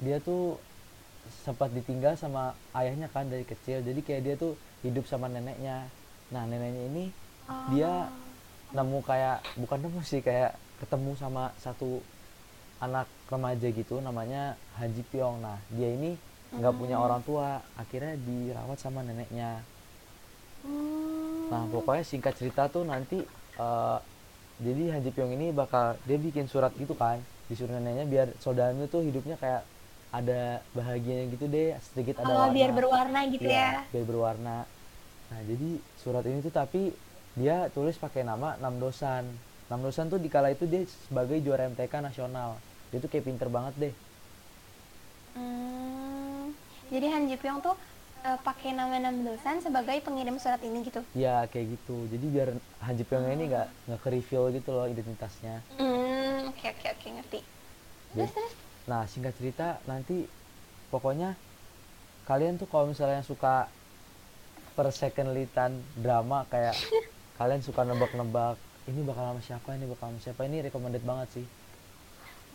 dia 0.01 0.17
tuh 0.21 0.61
sempat 1.45 1.69
ditinggal 1.77 2.13
sama 2.17 2.43
ayahnya 2.73 3.07
kan 3.09 3.29
dari 3.29 3.45
kecil 3.45 3.81
jadi 3.85 3.99
kayak 4.01 4.21
dia 4.25 4.35
tuh 4.37 4.53
hidup 4.85 5.05
sama 5.05 5.27
neneknya 5.29 5.93
nah 6.33 6.43
neneknya 6.49 6.83
ini 6.91 7.05
dia 7.73 7.91
Oh. 7.91 8.30
Nemu 8.71 8.99
kayak 9.01 9.37
bukan 9.55 9.79
nemu 9.79 9.99
sih 10.01 10.19
kayak 10.19 10.51
ketemu 10.77 11.11
sama 11.13 11.51
satu 11.57 11.99
anak 12.77 13.05
remaja 13.27 13.67
gitu 13.67 13.99
namanya 13.99 14.55
Haji 14.75 15.03
Pyong. 15.05 15.39
Nah 15.39 15.59
dia 15.69 15.89
ini 15.89 16.17
nggak 16.51 16.73
punya 16.73 16.97
orang 16.97 17.21
tua 17.21 17.63
akhirnya 17.75 18.15
dirawat 18.17 18.77
sama 18.77 19.01
neneknya. 19.01 19.61
Hmm. 20.61 21.49
nah 21.49 21.65
pokoknya 21.67 22.05
singkat 22.05 22.37
cerita 22.37 22.69
tuh 22.69 22.85
nanti 22.85 23.17
eh, 23.57 23.97
jadi 24.59 24.83
Haji 24.93 25.09
Pyong 25.09 25.33
ini 25.33 25.49
bakal 25.49 25.97
dia 26.05 26.15
bikin 26.15 26.45
surat 26.45 26.69
gitu 26.77 26.93
kan 26.93 27.17
disuruh 27.47 27.73
neneknya 27.73 28.05
biar 28.05 28.27
saudaranya 28.37 28.85
tuh 28.85 29.01
hidupnya 29.01 29.35
kayak 29.35 29.65
ada 30.11 30.61
bahagianya 30.71 31.33
gitu 31.33 31.49
deh 31.49 31.73
sedikit 31.81 32.21
ada 32.21 32.29
Oh, 32.29 32.37
warna. 32.45 32.53
biar 32.53 32.69
berwarna 32.71 33.19
gitu 33.27 33.47
Iya, 33.47 33.57
ya. 33.57 33.89
biar 33.89 34.05
berwarna. 34.05 34.57
Nah 35.27 35.39
jadi 35.41 35.69
surat 35.97 36.23
ini 36.23 36.39
tuh 36.41 36.53
tapi 36.53 36.93
dia 37.33 37.69
tulis 37.69 37.95
pakai 37.95 38.21
nama 38.21 38.57
Namdosan 38.57 39.23
Namdosan 39.67 40.07
tuh 40.07 40.17
di 40.17 40.27
kala 40.27 40.49
itu 40.49 40.65
dia 40.65 40.83
sebagai 41.05 41.39
juara 41.39 41.63
MTK 41.65 42.01
nasional 42.01 42.59
dia 42.87 42.97
tuh 42.97 43.07
kayak 43.07 43.25
pinter 43.25 43.47
banget 43.47 43.73
deh 43.79 43.93
Hmm. 45.31 46.51
Jadi 46.89 47.07
Han 47.07 47.23
Ji 47.25 47.35
Pyong 47.35 47.59
tuh 47.61 47.71
eh, 48.19 48.35
pakai 48.37 48.71
nama 48.71 48.99
Nam 48.99 49.23
Dosan 49.23 49.57
sebagai 49.59 49.95
pengirim 50.01 50.35
surat 50.35 50.59
ini 50.59 50.83
gitu. 50.83 50.99
ya 51.13 51.47
kayak 51.47 51.71
gitu 51.71 52.03
jadi 52.07 52.25
biar 52.27 52.49
Haji 52.81 53.03
Pyong 53.03 53.31
ini 53.31 53.47
nggak 53.47 53.67
nggak 53.87 53.99
ke 53.99 54.09
reveal 54.11 54.51
gitu 54.51 54.69
loh 54.69 54.85
identitasnya 54.85 55.63
Hmm, 55.73 56.51
oke 56.51 56.65
oke 56.67 56.87
oke 56.89 57.07
ngerti. 57.09 57.39
Terus 57.39 58.19
Jadi- 58.19 58.33
terus. 58.33 58.53
nah 58.83 59.01
singkat 59.05 59.33
cerita 59.33 59.67
nanti 59.85 60.27
pokoknya 60.89 61.39
kalian 62.23 62.57
tuh 62.57 62.67
kalau 62.67 62.85
misalnya 62.85 63.21
suka 63.21 63.71
per 64.71 64.91
second 64.91 65.31
litan 65.31 65.71
drama 65.95 66.43
kayak 66.45 66.75
kalian 67.41 67.61
suka 67.65 67.81
nebak-nebak 67.81 68.53
ini 68.85 69.01
bakal 69.01 69.33
sama 69.33 69.41
siapa 69.41 69.69
ini 69.73 69.85
bakal 69.89 70.13
sama 70.13 70.19
siapa 70.21 70.41
ini 70.45 70.57
recommended 70.61 71.01
banget 71.01 71.27
sih 71.33 71.47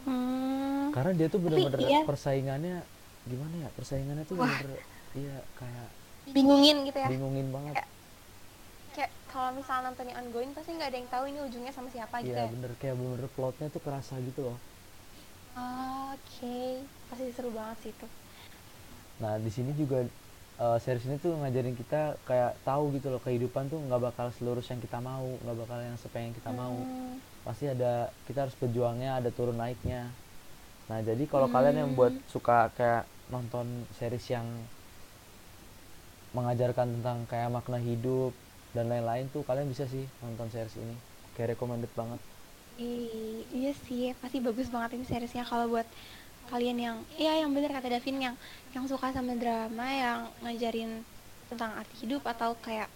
Hmm. 0.06 0.94
karena 0.94 1.18
dia 1.18 1.26
tuh 1.26 1.42
bener-bener 1.42 1.82
iya. 1.82 2.06
persaingannya 2.06 2.78
gimana 3.26 3.54
ya 3.58 3.68
persaingannya 3.74 4.22
tuh 4.22 4.38
Wah. 4.38 4.46
bener 4.46 4.78
iya 5.18 5.36
kayak 5.58 5.88
Bingungin 6.30 6.86
gitu 6.86 6.98
ya. 7.02 7.08
bingungin 7.10 7.50
banget 7.50 7.74
Kayak- 7.74 7.90
Kayak 8.94 9.10
kalau 9.26 9.50
misalnya 9.52 9.90
nontonnya 9.90 10.14
ongoing 10.16 10.54
pasti 10.54 10.70
nggak 10.72 10.88
ada 10.88 10.98
yang 11.02 11.10
tahu 11.10 11.24
ini 11.26 11.38
ujungnya 11.42 11.72
sama 11.74 11.90
siapa 11.90 12.22
gitu 12.22 12.30
iya 12.32 12.46
ya. 12.46 12.54
bener 12.54 12.70
kayak 12.78 12.94
bener-bener 12.94 13.26
plotnya 13.34 13.66
tuh 13.66 13.82
kerasa 13.82 14.14
gitu 14.22 14.40
loh 14.46 14.58
Oke, 16.12 16.84
pasti 17.08 17.32
seru 17.32 17.50
banget 17.50 17.76
sih 17.82 17.90
itu. 17.90 18.06
nah 19.18 19.34
di 19.40 19.50
sini 19.50 19.72
juga 19.74 20.04
eh, 20.64 20.78
series 20.84 21.04
ini 21.08 21.16
tuh 21.25 21.32
ngajarin 21.40 21.76
kita 21.76 22.00
kayak 22.28 22.52
tahu 22.68 22.84
gitu 22.96 23.06
loh 23.12 23.20
kehidupan 23.26 23.64
tuh 23.72 23.80
nggak 23.86 24.02
bakal 24.12 24.26
selurus 24.36 24.68
yang 24.72 24.80
kita 24.84 24.98
mau 25.00 25.25
nggak 25.42 25.56
bakal 25.62 25.78
yang 25.88 25.96
sepengen 26.02 26.32
kita 26.38 26.50
mau. 26.52 26.76
Hmm. 26.76 27.16
pasti 27.46 27.70
ada 27.70 28.10
kita 28.26 28.38
harus 28.44 28.56
berjuangnya 28.58 29.10
ada 29.22 29.30
turun 29.30 29.54
naiknya. 29.62 30.02
Nah 30.90 30.98
jadi 31.08 31.25
kalau 31.30 31.46
kalian 31.54 31.76
yang 31.86 31.90
buat 31.98 32.14
suka 32.26 32.75
kayak 32.75 33.04
nonton 33.30 33.66
series 33.98 34.26
yang 34.34 34.46
mengajarkan 36.36 36.86
tentang 37.00 37.18
kayak 37.30 37.48
makna 37.54 37.78
hidup 37.80 38.32
dan 38.76 38.84
lain-lain 38.92 39.26
tuh 39.32 39.42
kalian 39.48 39.68
bisa 39.72 39.84
sih 39.88 40.04
nonton 40.20 40.48
series 40.52 40.76
ini. 40.76 40.96
Kayak 41.38 41.56
recommended 41.56 41.92
banget. 41.96 42.20
Ih, 42.76 43.40
iya 43.56 43.72
sih, 43.72 44.12
pasti 44.20 44.36
bagus 44.36 44.68
banget 44.68 45.00
ini 45.00 45.04
seriesnya. 45.08 45.48
Kalau 45.48 45.64
buat 45.72 45.88
kalian 46.46 46.78
yang, 46.78 46.96
iya 47.16 47.42
yang 47.42 47.50
bener 47.52 47.70
kata 47.70 47.88
Davin 47.88 48.18
yang 48.22 48.36
yang 48.72 48.84
suka 48.86 49.10
sama 49.10 49.34
drama 49.34 49.86
yang 49.86 50.20
ngajarin 50.42 51.02
tentang 51.46 51.74
arti 51.74 52.06
hidup 52.06 52.22
atau 52.26 52.54
kayak 52.58 52.88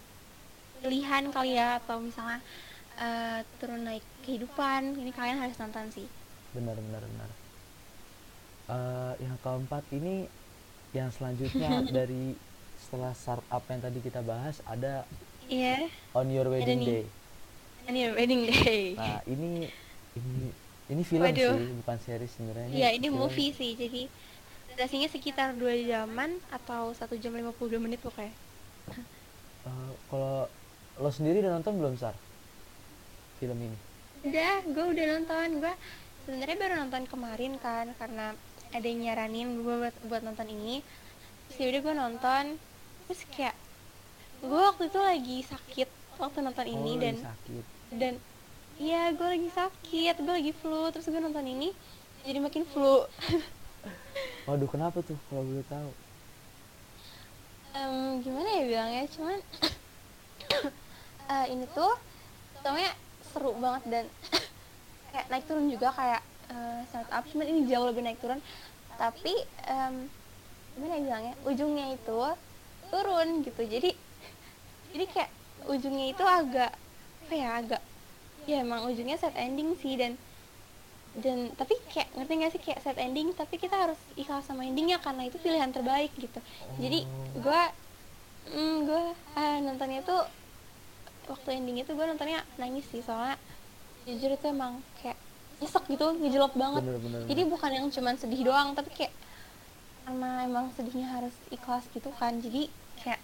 pilihan 0.80 1.28
kali 1.30 1.54
ya 1.54 1.78
atau 1.78 2.00
misalnya 2.00 2.40
eh, 2.98 3.38
turun 3.60 3.84
naik 3.84 4.02
kehidupan, 4.24 4.96
ini 4.96 5.10
kalian 5.10 5.38
harus 5.38 5.56
nonton 5.56 5.86
sih. 5.90 6.06
benar 6.50 6.74
benar 6.76 7.02
benar 7.06 7.30
Eh, 8.70 9.12
yang 9.26 9.34
keempat 9.42 9.82
ini 9.90 10.30
yang 10.94 11.10
selanjutnya 11.10 11.82
dari 11.96 12.38
setelah 12.78 13.10
startup 13.12 13.66
yang 13.66 13.82
tadi 13.82 13.98
kita 13.98 14.22
bahas 14.22 14.62
ada 14.62 15.02
Iya, 15.50 15.90
on 16.14 16.30
your 16.30 16.46
wedding 16.46 16.86
day 16.86 17.02
ini 17.90 18.14
wedding 18.14 18.46
day. 18.46 18.94
nah 18.94 19.18
ini 19.26 19.66
ini 20.14 20.54
ini 20.90 21.02
film 21.06 21.22
Waduh. 21.22 21.54
sih 21.54 21.72
bukan 21.80 21.98
series 22.02 22.32
sebenarnya 22.34 22.66
Iya, 22.68 22.88
ini 22.98 23.08
film. 23.08 23.18
movie 23.22 23.50
sih, 23.54 23.78
jadi 23.78 24.02
durasinya 24.74 25.08
sekitar 25.08 25.54
2 25.54 25.86
jaman 25.86 26.30
atau 26.50 26.90
1 26.90 27.14
jam 27.16 27.32
52 27.32 27.78
menit 27.78 28.02
pokoknya. 28.02 28.34
Eh, 28.90 29.92
kalau 30.10 30.50
lo 30.98 31.10
sendiri 31.10 31.40
udah 31.40 31.52
nonton 31.56 31.78
belum 31.78 31.94
sar 31.96 32.12
film 33.38 33.56
ini 33.56 33.78
Udah, 34.20 34.60
gue 34.68 34.84
udah 34.84 35.04
nonton. 35.16 35.64
Gue 35.64 35.74
sebenarnya 36.28 36.56
baru 36.60 36.74
nonton 36.84 37.02
kemarin 37.08 37.56
kan 37.56 37.88
karena 37.96 38.36
ada 38.68 38.84
yang 38.84 39.00
nyaranin 39.00 39.64
gue 39.64 39.76
buat, 39.80 39.96
buat 40.04 40.22
nonton 40.22 40.44
ini. 40.44 40.84
Terus 41.48 41.56
yaudah 41.64 41.80
gue 41.80 41.94
nonton. 41.96 42.44
Terus 43.08 43.20
kayak 43.32 43.56
gue 44.44 44.60
waktu 44.60 44.92
itu 44.92 45.00
lagi 45.00 45.38
sakit 45.44 45.88
waktu 46.20 46.38
nonton 46.44 46.66
ini 46.68 46.92
oh, 46.96 47.00
dan 47.00 47.14
lagi 47.16 47.28
sakit 47.32 47.64
dan 47.96 48.14
iya 48.80 49.12
gue 49.12 49.28
lagi 49.28 49.48
sakit, 49.52 50.14
gue 50.24 50.34
lagi 50.40 50.52
flu. 50.56 50.88
Terus 50.88 51.06
gue 51.12 51.20
nonton 51.20 51.44
ini 51.44 51.68
jadi 52.24 52.40
makin 52.40 52.64
flu. 52.64 53.04
waduh 54.48 54.68
kenapa 54.68 54.98
tuh 55.04 55.16
kalau 55.28 55.44
boleh 55.44 55.64
tahu 55.68 55.90
Em, 57.70 58.18
gimana 58.18 58.48
ya 58.50 58.62
bilangnya 58.66 59.04
cuman 59.14 59.38
eh, 61.32 61.46
ini 61.54 61.64
tuh 61.70 61.94
pertamanya 62.58 62.92
seru 63.30 63.54
banget 63.62 63.82
dan 63.86 64.04
kayak 65.14 65.26
naik 65.30 65.46
turun 65.46 65.70
juga 65.70 65.94
kayak 65.94 66.22
eh, 66.50 66.80
startup 66.90 67.22
cuman 67.30 67.46
ini 67.46 67.60
jauh 67.70 67.86
lebih 67.86 68.02
naik 68.02 68.18
turun 68.18 68.42
tapi 68.98 69.32
em, 69.70 70.10
gimana 70.74 70.98
ya 70.98 71.02
bilangnya 71.06 71.34
ujungnya 71.46 71.86
itu 71.94 72.20
turun 72.90 73.28
gitu 73.46 73.62
jadi 73.62 73.90
jadi 74.92 75.04
kayak 75.14 75.30
ujungnya 75.70 76.06
itu 76.10 76.24
agak 76.26 76.74
apa 77.22 77.34
ya 77.38 77.48
agak 77.62 77.82
ya 78.48 78.64
emang 78.64 78.88
ujungnya 78.88 79.16
sad 79.20 79.36
ending 79.36 79.76
sih 79.76 79.96
dan 79.96 80.16
dan 81.18 81.50
tapi 81.58 81.74
kayak 81.90 82.06
ngerti 82.14 82.32
gak 82.38 82.52
sih 82.54 82.62
kayak 82.62 82.80
sad 82.86 82.96
ending 82.96 83.34
tapi 83.34 83.58
kita 83.58 83.74
harus 83.74 83.98
ikhlas 84.14 84.46
sama 84.46 84.62
endingnya 84.62 85.02
karena 85.02 85.26
itu 85.26 85.36
pilihan 85.42 85.70
terbaik 85.74 86.14
gitu. 86.14 86.38
Jadi 86.78 87.02
Oh. 87.04 87.42
gue 87.42 87.62
mm, 88.54 88.76
gue 88.86 89.02
ah, 89.34 89.58
nontonnya 89.58 90.00
tuh 90.06 90.22
waktu 91.26 91.58
ending 91.58 91.82
itu 91.82 91.90
gue 91.94 92.06
nontonnya 92.06 92.42
nangis 92.58 92.86
sih 92.90 93.02
soalnya 93.02 93.36
jujur 94.06 94.30
itu 94.32 94.46
emang 94.48 94.80
kayak 95.02 95.18
nyesek 95.60 95.84
gitu 95.90 96.06
ngejelop 96.16 96.54
banget. 96.56 96.82
Bener 96.86 96.98
bener 97.02 97.20
jadi 97.26 97.42
bukan 97.44 97.70
yang 97.74 97.86
cuman 97.90 98.14
sedih 98.16 98.42
doang 98.46 98.72
tapi 98.72 98.90
kayak 98.94 99.12
karena 100.06 100.42
emang 100.48 100.72
sedihnya 100.74 101.06
harus 101.06 101.34
ikhlas 101.54 101.86
gitu 101.94 102.10
kan 102.18 102.38
jadi 102.42 102.66
kayak 103.02 103.20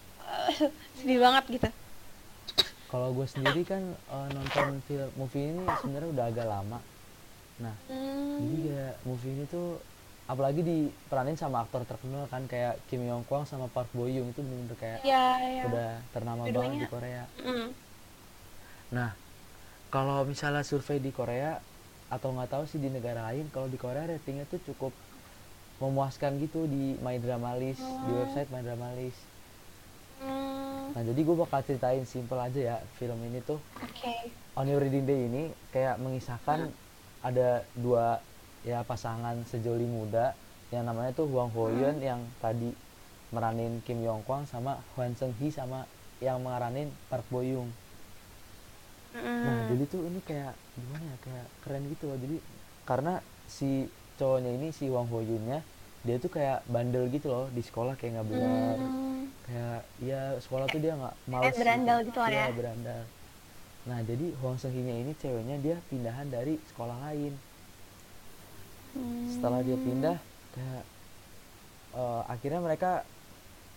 sedih 1.01 1.19
banget 1.19 1.43
gitu 1.49 1.69
kalau 2.87 3.11
gue 3.11 3.25
sendiri 3.25 3.61
kan 3.61 3.83
eh, 3.83 4.27
nonton 4.31 4.67
film 4.81 5.09
movie 5.15 5.49
ini 5.49 5.63
sebenarnya 5.77 6.09
udah 6.09 6.25
agak 6.25 6.47
lama 6.47 6.79
nah 7.57 7.75
hmm, 7.85 8.37
jadi 8.37 8.55
kayak 8.63 8.93
movie 9.03 9.31
ini 9.31 9.43
tuh 9.45 9.67
apalagi 10.25 10.61
diperanin 10.61 11.35
sama 11.35 11.61
aktor 11.61 11.81
terkenal 11.83 12.27
kan 12.27 12.43
kayak 12.45 12.77
Kim 12.85 13.01
Yong 13.01 13.23
Kwang 13.23 13.43
sama 13.43 13.65
Park 13.65 13.87
Bo 13.91 14.05
Yung 14.05 14.29
itu 14.29 14.39
bener-bener 14.39 14.75
kayak 14.75 14.99
ya 15.01 15.23
ya 15.39 15.63
udah 15.65 15.89
ternama 16.09 16.43
banget 16.43 16.53
Dua-duanya. 16.53 16.79
di 16.79 16.87
Korea 16.87 17.23
Mm. 17.39 17.67
nah 18.87 19.09
kalau 19.87 20.23
misalnya 20.23 20.61
survei 20.61 20.99
di 20.99 21.09
Korea 21.09 21.59
atau 22.07 22.31
nggak 22.31 22.49
tahu 22.49 22.63
sih 22.63 22.77
di 22.77 22.87
negara 22.87 23.23
lain 23.25 23.47
kalau 23.49 23.67
di 23.67 23.75
Korea 23.75 24.03
ratingnya 24.05 24.43
tuh 24.45 24.59
cukup 24.65 24.91
memuaskan 25.77 26.39
gitu 26.39 26.65
di 26.65 26.95
My 26.97 27.17
Drama 27.17 27.51
List 27.53 27.79
di 27.79 28.09
Oh. 28.09 28.17
website 28.17 28.47
My 28.47 28.61
Drama 28.61 28.91
List 28.93 29.19
Hmm, 30.17 30.66
nah 30.95 31.03
jadi 31.03 31.19
gue 31.19 31.35
bakal 31.35 31.59
ceritain 31.63 32.03
simple 32.07 32.39
aja 32.39 32.59
ya 32.59 32.77
film 32.99 33.19
ini 33.27 33.39
tuh. 33.43 33.59
Oke. 33.79 34.31
On 34.55 34.65
Your 34.65 34.81
Wedding 34.81 35.05
Day 35.05 35.27
ini 35.27 35.43
kayak 35.71 35.99
mengisahkan 35.99 36.71
ada 37.21 37.65
dua 37.75 38.21
ya 38.63 38.83
pasangan 38.83 39.41
sejoli 39.47 39.85
muda. 39.85 40.33
Yang 40.67 40.83
namanya 40.83 41.11
tuh 41.15 41.31
Hwang 41.31 41.51
Ho 41.55 41.71
Yun 41.71 42.03
yang 42.03 42.19
tadi 42.43 42.75
meranin 43.31 43.79
Kim 43.83 44.03
Yong 44.03 44.23
Kwang 44.27 44.43
sama 44.47 44.79
Hwan 44.95 45.15
Seung 45.15 45.35
Hee 45.39 45.51
sama 45.51 45.87
yang 46.19 46.39
meranin 46.43 46.91
Park 47.11 47.27
Bo 47.27 47.43
Young 47.43 47.71
nah 49.17 49.65
Mm. 49.65 49.73
jadi 49.73 49.83
tuh 49.89 50.01
ini 50.05 50.19
kayak 50.21 50.53
gimana 50.77 51.01
ya? 51.01 51.17
Kayak 51.25 51.47
keren 51.65 51.83
gitu 51.89 52.03
loh. 52.05 52.17
Jadi 52.21 52.37
karena 52.85 53.13
si 53.49 53.89
cowoknya 54.19 54.51
ini 54.53 54.67
si 54.69 54.85
Wang 54.93 55.09
Ho 55.09 55.23
Yunnya 55.23 55.63
dia 56.07 56.17
tuh 56.17 56.31
kayak 56.31 56.63
bandel 56.65 57.11
gitu 57.11 57.27
loh 57.27 57.51
di 57.51 57.59
sekolah 57.59 57.99
kayak 57.99 58.11
nggak 58.15 58.27
belajar 58.27 58.77
Hmm. 58.79 59.27
kayak 59.43 59.79
ya 59.99 60.21
sekolah 60.39 60.65
tuh 60.65 60.79
dia 60.79 60.93
nggak 60.95 61.15
males 61.27 61.55
berandal 61.55 61.97
gitu 62.01 62.17
lah 62.17 62.29
Iya, 62.29 62.39
ya. 62.41 62.55
berandal 62.55 63.01
nah 63.83 63.99
jadi 64.03 64.25
Hwang 64.39 64.55
Seung 64.55 64.71
Hee-nya 64.71 64.95
ini 64.97 65.11
ceweknya 65.15 65.55
dia 65.57 65.75
pindahan 65.87 66.27
dari 66.27 66.59
sekolah 66.65 66.97
lain 67.07 67.33
setelah 69.27 69.59
dia 69.61 69.75
Hmm. 69.75 69.85
pindah 69.85 70.17
kayak 70.51 70.83
eh, 71.93 72.21
akhirnya 72.27 72.59
mereka 72.59 72.91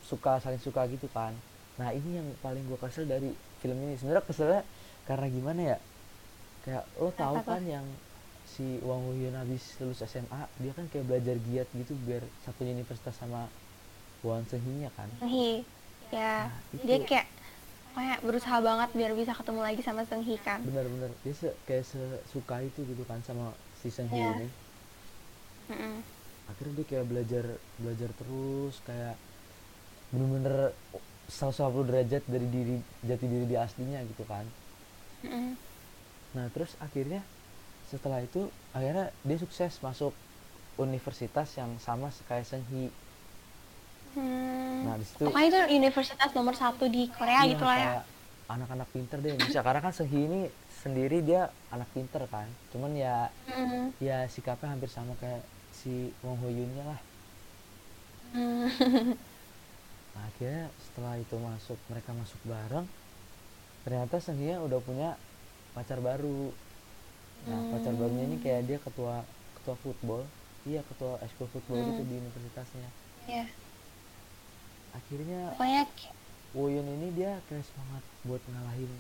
suka 0.03 0.39
saling 0.39 0.59
suka 0.59 0.87
gitu 0.87 1.07
kan 1.11 1.35
nah 1.77 1.91
ini 1.91 2.19
yang 2.19 2.29
paling 2.39 2.63
gue 2.67 2.77
kesel 2.77 3.07
dari 3.07 3.31
film 3.59 3.79
ini 3.81 3.97
sebenarnya 3.97 4.25
keselnya 4.25 4.63
karena 5.07 5.27
gimana 5.29 5.61
ya 5.63 5.79
kayak 6.61 6.85
lo 6.97 7.09
tuh? 7.41 7.47
kan 7.47 7.63
yang 7.65 7.87
si 8.51 8.83
Wang 8.83 9.01
Ho 9.01 9.13
Hyun 9.13 9.33
habis 9.33 9.63
lulus 9.79 10.03
SMA 10.03 10.43
dia 10.59 10.73
kan 10.73 10.85
kayak 10.87 11.07
belajar 11.07 11.37
giat 11.41 11.69
gitu 11.71 11.95
biar 12.03 12.21
satu 12.43 12.63
universitas 12.63 13.15
sama 13.15 13.47
Wang 14.21 14.43
Seung 14.45 14.61
Hee-nya 14.61 14.91
kan 14.93 15.07
Seung-hee. 15.17 15.63
Ya, 16.11 16.51
Nah, 16.51 16.83
dia 16.83 16.99
kayak 17.01 17.27
kayak 17.91 18.19
berusaha 18.21 18.59
banget 18.59 18.91
biar 18.93 19.13
bisa 19.15 19.31
ketemu 19.31 19.61
lagi 19.61 19.81
sama 19.81 20.03
Seung-hee 20.03 20.39
kan. 20.39 20.59
bener-bener 20.61 21.11
dia 21.23 21.33
se- 21.33 21.57
kayak 21.65 21.87
sesuka 21.87 22.61
itu 22.61 22.83
gitu 22.83 23.03
kan 23.05 23.23
sama 23.23 23.55
si 23.79 23.89
Seung 23.89 24.09
Hee 24.09 24.19
Iya. 24.19 24.31
ini 24.37 24.49
Mm-mm. 25.71 25.97
akhirnya 26.47 26.75
dia 26.77 26.87
kayak 26.89 27.07
belajar 27.07 27.45
belajar 27.79 28.11
terus 28.13 28.75
kayak 28.83 29.15
bener-bener 30.11 30.75
180 31.31 31.87
derajat 31.87 32.23
dari 32.27 32.47
diri 32.47 32.77
jati 33.01 33.25
diri 33.25 33.47
dia 33.47 33.63
aslinya 33.63 34.03
gitu 34.05 34.27
kan 34.27 34.43
Mm-mm. 35.23 35.55
nah 36.33 36.51
terus 36.51 36.75
akhirnya 36.79 37.23
setelah 37.91 38.23
itu 38.23 38.47
akhirnya 38.71 39.11
dia 39.21 39.37
sukses 39.37 39.75
masuk 39.81 40.15
universitas 40.77 41.51
yang 41.55 41.75
sama 41.79 42.09
kayak 42.25 42.47
Seung 42.47 42.65
Hee 42.71 42.91
Hmm. 44.11 44.91
nah 44.91 44.99
di 44.99 45.07
situ 45.07 45.23
Pokoknya 45.23 45.47
itu 45.47 45.79
universitas 45.79 46.35
nomor 46.35 46.51
satu 46.53 46.91
di 46.91 47.07
Korea 47.09 47.47
iya, 47.47 47.51
gitu 47.55 47.63
lah 47.63 47.79
ya. 47.79 47.91
anak-anak 48.49 48.91
pinter 48.91 49.19
deh 49.19 49.39
bisa 49.39 49.63
karena 49.63 49.79
kan 49.79 49.93
Seung 49.93 50.11
Hee 50.11 50.27
ini 50.27 50.41
sendiri 50.73 51.23
dia 51.23 51.47
anak 51.69 51.87
pinter 51.91 52.27
kan 52.27 52.47
cuman 52.71 52.91
ya 52.93 53.31
Mm. 53.47 53.95
ya 53.99 54.27
sikapnya 54.27 54.75
hampir 54.75 54.89
sama 54.89 55.15
kayak 55.17 55.43
si 55.71 56.11
Wong 56.21 56.39
Ho 56.39 56.49
Yunnya 56.49 56.85
lah 56.87 57.01
Hmm. 58.31 58.67
Nah, 60.11 60.27
akhirnya 60.27 60.67
setelah 60.81 61.15
itu 61.15 61.39
masuk 61.39 61.79
mereka 61.87 62.11
masuk 62.11 62.41
bareng 62.43 62.87
ternyata 63.81 64.19
Senghia 64.19 64.59
udah 64.59 64.83
punya 64.83 65.15
pacar 65.71 66.03
baru 66.03 66.51
nah 67.49 67.61
pacar 67.73 67.93
barunya 67.97 68.25
ini 68.29 68.37
kayak 68.39 68.61
dia 68.69 68.79
ketua 68.81 69.15
ketua 69.57 69.77
football. 69.81 70.23
Iya 70.69 70.81
ketua 70.85 71.17
ekskul 71.25 71.49
football 71.49 71.81
gitu 71.81 72.03
Hmm. 72.05 72.11
di 72.11 72.15
universitasnya. 72.21 72.89
Ya, 73.25 73.45
akhirnya 74.93 75.41
pokoknya 75.57 75.83
kayak- 75.97 76.19
Woyun 76.51 76.83
ini 76.83 77.09
dia 77.15 77.39
kayak 77.47 77.63
semangat 77.63 78.03
buat 78.27 78.43
ngalahin 78.43 78.91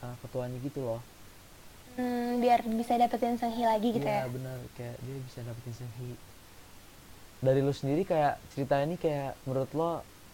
uh, 0.00 0.16
ketuanya 0.24 0.58
gitu 0.64 0.80
loh. 0.80 1.02
Hmm, 1.92 2.40
biar 2.40 2.64
bisa 2.64 2.96
dapetin 2.96 3.36
Seung-hee 3.36 3.68
lagi 3.68 3.92
gitu 3.92 4.02
iya 4.02 4.24
ya. 4.24 4.32
benar. 4.32 4.56
Kayak 4.72 4.96
dia 5.04 5.16
bisa 5.20 5.38
dapetin 5.44 5.74
Senghi. 5.76 6.16
Dari 7.44 7.60
lu 7.60 7.74
sendiri 7.76 8.02
kayak 8.02 8.40
cerita 8.48 8.80
ini 8.80 8.96
kayak 8.96 9.36
menurut 9.44 9.70
lo 9.76 9.90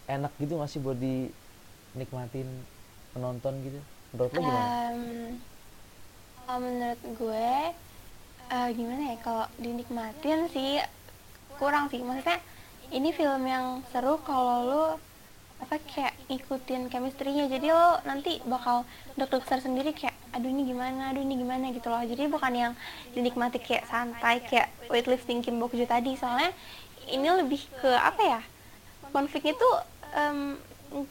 enak 0.06 0.30
gitu 0.38 0.54
gak 0.56 0.70
sih 0.70 0.78
buat 0.78 0.94
dinikmatin 0.94 2.46
penonton 3.10 3.54
gitu? 3.66 3.80
Menurut 4.14 4.30
lo 4.30 4.38
gimana? 4.38 4.68
Em, 4.94 5.34
kalau 6.48 6.64
menurut 6.64 7.02
gue 7.20 7.52
eh, 8.48 8.68
gimana 8.72 9.12
ya 9.12 9.16
kalau 9.20 9.44
dinikmatin 9.60 10.48
sih 10.48 10.80
kurang 11.60 11.92
sih. 11.92 12.00
Maksudnya 12.00 12.40
ini 12.88 13.12
film 13.12 13.44
yang 13.44 13.84
seru 13.92 14.16
kalau 14.24 14.56
lu 14.64 14.84
apa 15.60 15.76
kayak 15.84 16.16
ikutin 16.32 16.88
chemistry-nya. 16.88 17.52
Jadi 17.52 17.68
lo 17.68 18.00
nanti 18.08 18.40
bakal 18.48 18.88
deg-degan 19.20 19.60
sendiri 19.60 19.92
kayak 19.92 20.16
aduh 20.32 20.48
ini 20.48 20.72
gimana? 20.72 21.12
Aduh 21.12 21.20
ini 21.20 21.36
gimana? 21.36 21.68
gitu 21.68 21.92
loh. 21.92 22.00
Jadi 22.00 22.24
bukan 22.32 22.52
yang 22.56 22.72
dinikmati 23.12 23.60
kayak 23.60 23.84
santai 23.84 24.40
kayak 24.40 24.72
weightlifting 24.88 25.44
Kim 25.44 25.60
Bok 25.60 25.76
Joo 25.76 25.84
tadi. 25.84 26.16
Soalnya 26.16 26.48
ini 27.12 27.28
lebih 27.28 27.60
ke 27.84 27.92
apa 27.92 28.24
ya 28.24 28.40
konfliknya 29.12 29.52
tuh 29.52 29.74
em, 30.16 30.56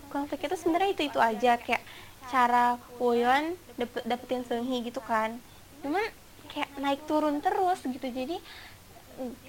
konfliknya 0.09 0.49
tuh 0.49 0.59
sebenarnya 0.65 0.97
itu 0.97 1.13
itu 1.13 1.19
aja. 1.21 1.61
Kayak 1.61 1.85
cara 2.27 2.79
Woyon 2.99 3.55
dapet, 3.79 4.03
dapetin 4.03 4.43
Seunghi 4.43 4.83
gitu 4.83 4.99
kan. 5.03 5.39
Cuman 5.81 6.03
kayak 6.51 6.69
naik 6.79 7.01
turun 7.07 7.39
terus 7.39 7.79
gitu. 7.83 8.07
Jadi 8.07 8.37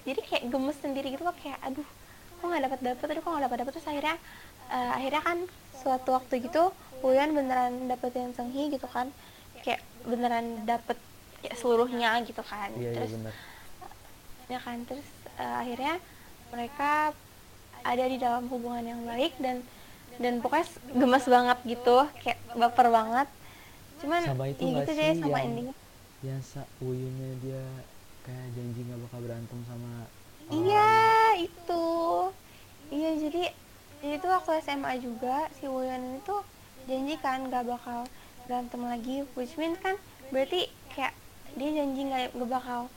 jadi 0.03 0.19
kayak 0.25 0.43
gemes 0.49 0.77
sendiri 0.79 1.13
gitu 1.13 1.23
loh. 1.23 1.35
Kayak 1.37 1.59
aduh 1.63 1.87
kok 2.39 2.45
nggak 2.47 2.63
dapat 2.71 2.79
dapet 2.79 3.07
aduh 3.11 3.21
kok 3.21 3.31
nggak 3.31 3.45
dapat 3.47 3.57
dapet. 3.63 3.71
Terus 3.77 3.87
akhirnya 3.87 4.15
eh, 4.71 4.91
akhirnya 4.95 5.21
kan 5.23 5.37
suatu 5.79 6.09
waktu 6.15 6.33
gitu 6.43 6.71
Woyon 6.99 7.31
beneran 7.31 7.87
dapetin 7.87 8.31
Seunghi 8.33 8.71
gitu 8.71 8.87
kan. 8.87 9.11
Kayak 9.61 9.83
beneran 10.07 10.63
dapet 10.63 10.97
kayak 11.43 11.55
seluruhnya 11.59 12.19
gitu 12.23 12.43
kan. 12.43 12.71
Iya 12.75 12.81
iya 12.81 12.91
terus 12.95 13.11
benar 13.15 13.33
ya 14.49 14.59
kan. 14.59 14.77
Terus 14.87 15.07
eh, 15.37 15.55
akhirnya 15.67 15.95
mereka 16.49 17.13
ada 17.79 18.05
di 18.11 18.17
dalam 18.19 18.51
hubungan 18.51 18.83
yang 18.83 19.01
baik 19.07 19.37
dan 19.39 19.63
dan 20.19 20.33
pokoknya 20.39 20.67
gemes 20.93 21.25
banget 21.25 21.57
gitu 21.65 21.97
kayak 22.19 22.39
baper 22.53 22.87
banget. 22.87 23.27
Cuman 23.99 24.21
Sama 24.21 24.45
itu 24.45 24.61
ya 24.61 24.69
nggak 24.69 24.83
gitu 24.85 24.91
deh 24.93 25.11
sama 25.15 25.27
yang- 25.33 25.47
endingnya. 25.47 25.75
yang 26.19 26.39
sa 26.43 26.61
Woyunnya 26.77 27.31
dia 27.39 27.63
kayak 28.21 28.47
janji 28.51 28.79
nggak 28.83 28.99
bakal 29.07 29.19
berantem 29.23 29.59
sama 29.63 29.91
iya 30.49 30.89
itu. 31.39 31.85
Iya 32.89 33.11
jadi 33.17 33.43
jadi 33.99 34.15
tuh 34.17 34.31
waktu 34.31 34.51
SMA 34.61 34.93
juga 34.97 35.47
si 35.55 35.63
ini 35.63 36.19
tuh 36.23 36.41
janji 36.87 37.15
kan 37.19 37.45
gak 37.47 37.67
bakal 37.67 38.07
berantem 38.47 38.81
lagi 38.81 39.27
which 39.35 39.53
means 39.55 39.77
kan 39.77 39.93
berarti 40.31 40.65
kayak 40.89 41.13
dia 41.53 41.69
janji 41.75 42.07
nggak 42.07 42.33
nggak 42.33 42.49
bakal 42.49 42.89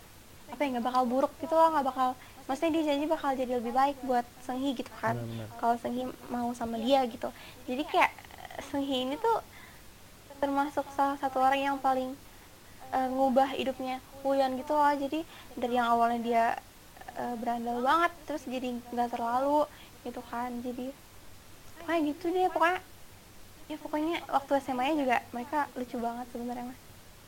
apa 0.48 0.60
ya 0.62 0.68
nggak 0.72 0.86
bakal 0.86 1.02
buruk 1.04 1.32
gitu 1.42 1.52
loh 1.52 1.68
nggak 1.70 1.86
bakal 1.86 2.08
maksudnya 2.46 2.80
dia 2.80 2.94
janji 2.94 3.04
bakal 3.06 3.30
jadi 3.38 3.52
lebih 3.58 3.72
baik 3.74 3.96
buat 4.02 4.26
Seunghi 4.42 4.74
gitu 4.74 4.90
kan. 4.98 5.14
Kalau 5.58 5.74
Seunghi 5.78 6.08
mau 6.28 6.50
sama 6.52 6.78
dia 6.78 7.06
gitu. 7.06 7.30
Jadi 7.70 7.82
kayak 7.86 8.10
eh, 8.10 8.60
Seunghi 8.70 9.06
ini 9.06 9.14
tuh 9.18 9.38
termasuk 10.42 10.82
salah 10.92 11.14
satu 11.22 11.38
orang 11.38 11.60
yang 11.62 11.76
paling 11.78 12.14
eh, 12.90 13.08
ngubah 13.08 13.54
hidupnya 13.54 14.02
Wuyeon 14.26 14.58
gitu 14.58 14.74
loh. 14.74 14.92
Jadi 14.94 15.22
dari 15.54 15.74
yang 15.78 15.88
awalnya 15.94 16.20
dia 16.22 16.44
eh, 17.14 17.34
berandal 17.38 17.78
banget 17.82 18.12
terus 18.26 18.42
jadi 18.46 18.74
nggak 18.90 19.14
terlalu 19.14 19.66
gitu 20.02 20.20
kan. 20.26 20.50
Jadi 20.66 20.90
pokoknya 21.82 22.00
gitu 22.10 22.24
deh. 22.34 22.48
Pokoknya 22.50 22.80
ya 23.70 23.76
pokoknya 23.78 24.16
waktu 24.26 24.52
SMA 24.60 24.82
nya 24.90 24.94
juga 24.98 25.16
mereka 25.30 25.70
lucu 25.78 25.96
banget 26.02 26.26
sebenarnya 26.34 26.66
mas. 26.66 26.80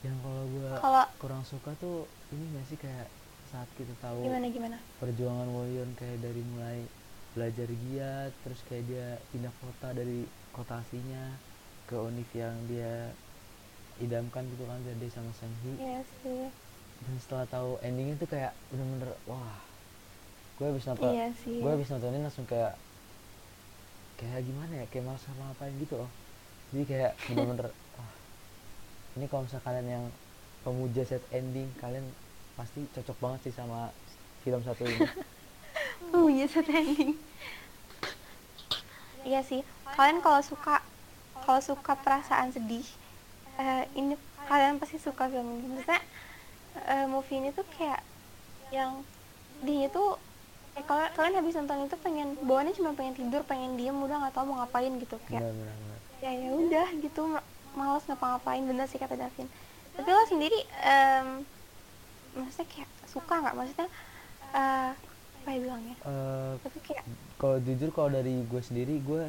Yang 0.04 0.18
kalau 0.20 0.44
gua 0.52 0.70
kalau 0.82 1.04
kurang 1.22 1.42
suka 1.46 1.70
tuh 1.78 2.04
ini 2.34 2.44
nggak 2.52 2.66
sih 2.68 2.76
kayak 2.76 3.08
saat 3.54 3.70
kita 3.78 3.94
tahu 4.02 4.26
gimana 4.26 4.50
gimana? 4.50 4.76
perjuangan 4.98 5.46
Woyun 5.46 5.94
kayak 5.94 6.18
dari 6.18 6.42
mulai 6.42 6.82
belajar 7.38 7.70
giat 7.70 8.34
terus 8.42 8.58
kayak 8.66 8.82
dia 8.90 9.06
pindah 9.30 9.54
kota 9.62 9.94
dari 9.94 10.26
kota 10.50 10.82
aslinya 10.82 11.38
ke 11.86 11.94
univ 11.94 12.26
yang 12.34 12.54
dia 12.66 13.14
idamkan 14.02 14.42
gitu 14.50 14.66
kan 14.66 14.82
dia 14.82 15.10
sama 15.14 15.30
Senghi. 15.38 15.78
Iya 15.78 16.02
sih. 16.02 16.50
Dan 17.06 17.14
setelah 17.22 17.46
tahu 17.46 17.78
endingnya 17.78 18.18
tuh 18.18 18.26
kayak 18.26 18.50
bener-bener 18.74 19.14
wah 19.30 19.62
gue 20.58 20.66
habis 20.70 20.86
nonton 20.86 21.10
iya 21.10 21.30
sih. 21.34 21.58
gue 21.62 21.70
habis 21.70 21.90
nontonin 21.90 22.22
langsung 22.22 22.46
kayak 22.46 22.74
kayak 24.18 24.46
gimana 24.46 24.82
ya 24.82 24.86
kayak 24.90 25.04
malas 25.06 25.22
sama 25.22 25.54
ngapain 25.54 25.74
gitu 25.78 25.94
loh. 25.98 26.10
Jadi 26.74 26.84
kayak 26.90 27.12
bener-bener 27.30 27.70
wah 27.70 28.12
ini 29.14 29.26
kalau 29.30 29.46
misalnya 29.46 29.66
kalian 29.66 29.86
yang 29.86 30.04
pemuja 30.66 31.02
set 31.06 31.22
ending 31.30 31.70
kalian 31.78 32.06
pasti 32.54 32.80
cocok 32.94 33.16
banget 33.18 33.40
sih 33.50 33.54
sama 33.54 33.90
film 34.46 34.60
satu 34.62 34.82
ini 34.86 35.06
Oh 36.14 36.30
iya 36.30 36.46
set 36.46 36.70
ending. 36.70 37.18
Iya 39.26 39.40
sih. 39.42 39.60
Kalian 39.96 40.22
kalau 40.22 40.38
suka 40.44 40.78
kalau 41.42 41.60
suka 41.60 41.92
perasaan 41.98 42.54
sedih, 42.54 42.86
eh, 43.58 43.82
ini 43.98 44.14
kalian 44.46 44.78
pasti 44.78 44.96
suka 45.00 45.26
film 45.26 45.58
ini. 45.58 45.66
Maksudnya 45.74 46.00
eh, 46.86 47.06
movie 47.10 47.42
ini 47.42 47.50
tuh 47.50 47.66
kayak 47.74 48.00
yang 48.70 49.02
dia 49.66 49.90
tuh 49.90 50.14
eh, 50.78 50.84
kalau 50.86 51.02
kalian 51.18 51.40
habis 51.40 51.56
nonton 51.58 51.88
itu 51.88 51.96
pengen 51.98 52.38
bawaannya 52.46 52.74
cuma 52.78 52.94
pengen 52.94 53.14
tidur, 53.18 53.42
pengen 53.42 53.74
diem, 53.74 53.96
udah 53.96 54.16
nggak 54.22 54.34
tahu 54.36 54.44
mau 54.54 54.62
ngapain 54.62 54.92
gitu 55.02 55.16
kayak 55.26 55.42
bener-bener 55.42 55.74
bener. 55.82 55.98
ya 56.22 56.30
ya 56.30 56.50
udah 56.54 56.88
gitu 57.02 57.20
ma- 57.26 57.46
males 57.74 58.04
ngapa-ngapain 58.06 58.62
bener 58.64 58.86
sih 58.86 58.98
kata 59.02 59.18
Davin 59.18 59.48
tapi 59.94 60.08
lo 60.10 60.22
sendiri 60.26 60.58
em, 60.82 61.42
maksudnya 62.36 62.66
kayak 62.72 62.90
suka 63.08 63.34
nggak? 63.42 63.54
Maksudnya 63.58 63.88
eh 64.54 64.90
apa 65.44 65.48
ya 65.54 65.58
bilangnya? 65.64 65.96
Eh, 66.04 66.52
tapi 66.62 66.78
kayak 66.84 67.04
kalau 67.40 67.56
jujur 67.64 67.90
kalau 67.96 68.10
dari 68.12 68.44
gue 68.44 68.62
sendiri 68.62 68.94
gue 69.00 69.22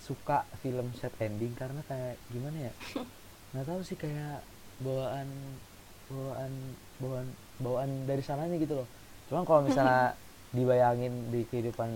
suka 0.00 0.44
film 0.62 0.90
set 0.98 1.14
ending 1.22 1.52
karena 1.54 1.80
kayak 1.86 2.16
gimana 2.32 2.58
ya? 2.70 2.72
Nggak 3.52 3.66
tahu 3.68 3.80
sih 3.84 3.96
kayak 4.00 4.42
bawaan 4.82 5.28
bawaan 6.10 6.52
bawaan 7.00 7.28
bawaan 7.60 7.90
dari 8.08 8.22
sananya 8.24 8.56
gitu 8.60 8.74
loh. 8.84 8.88
Cuman 9.28 9.44
kalau 9.48 9.62
misalnya 9.64 10.16
dibayangin 10.56 11.32
di 11.32 11.40
kehidupan 11.48 11.90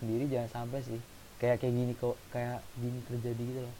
sendiri 0.00 0.24
jangan 0.32 0.50
sampai 0.50 0.80
sih. 0.84 1.00
Kayak 1.40 1.56
kayak 1.62 1.74
gini 1.74 1.92
kok 1.94 2.16
kayak 2.32 2.60
gini 2.76 2.98
terjadi 3.08 3.42
gitu 3.42 3.60
loh. 3.66 3.74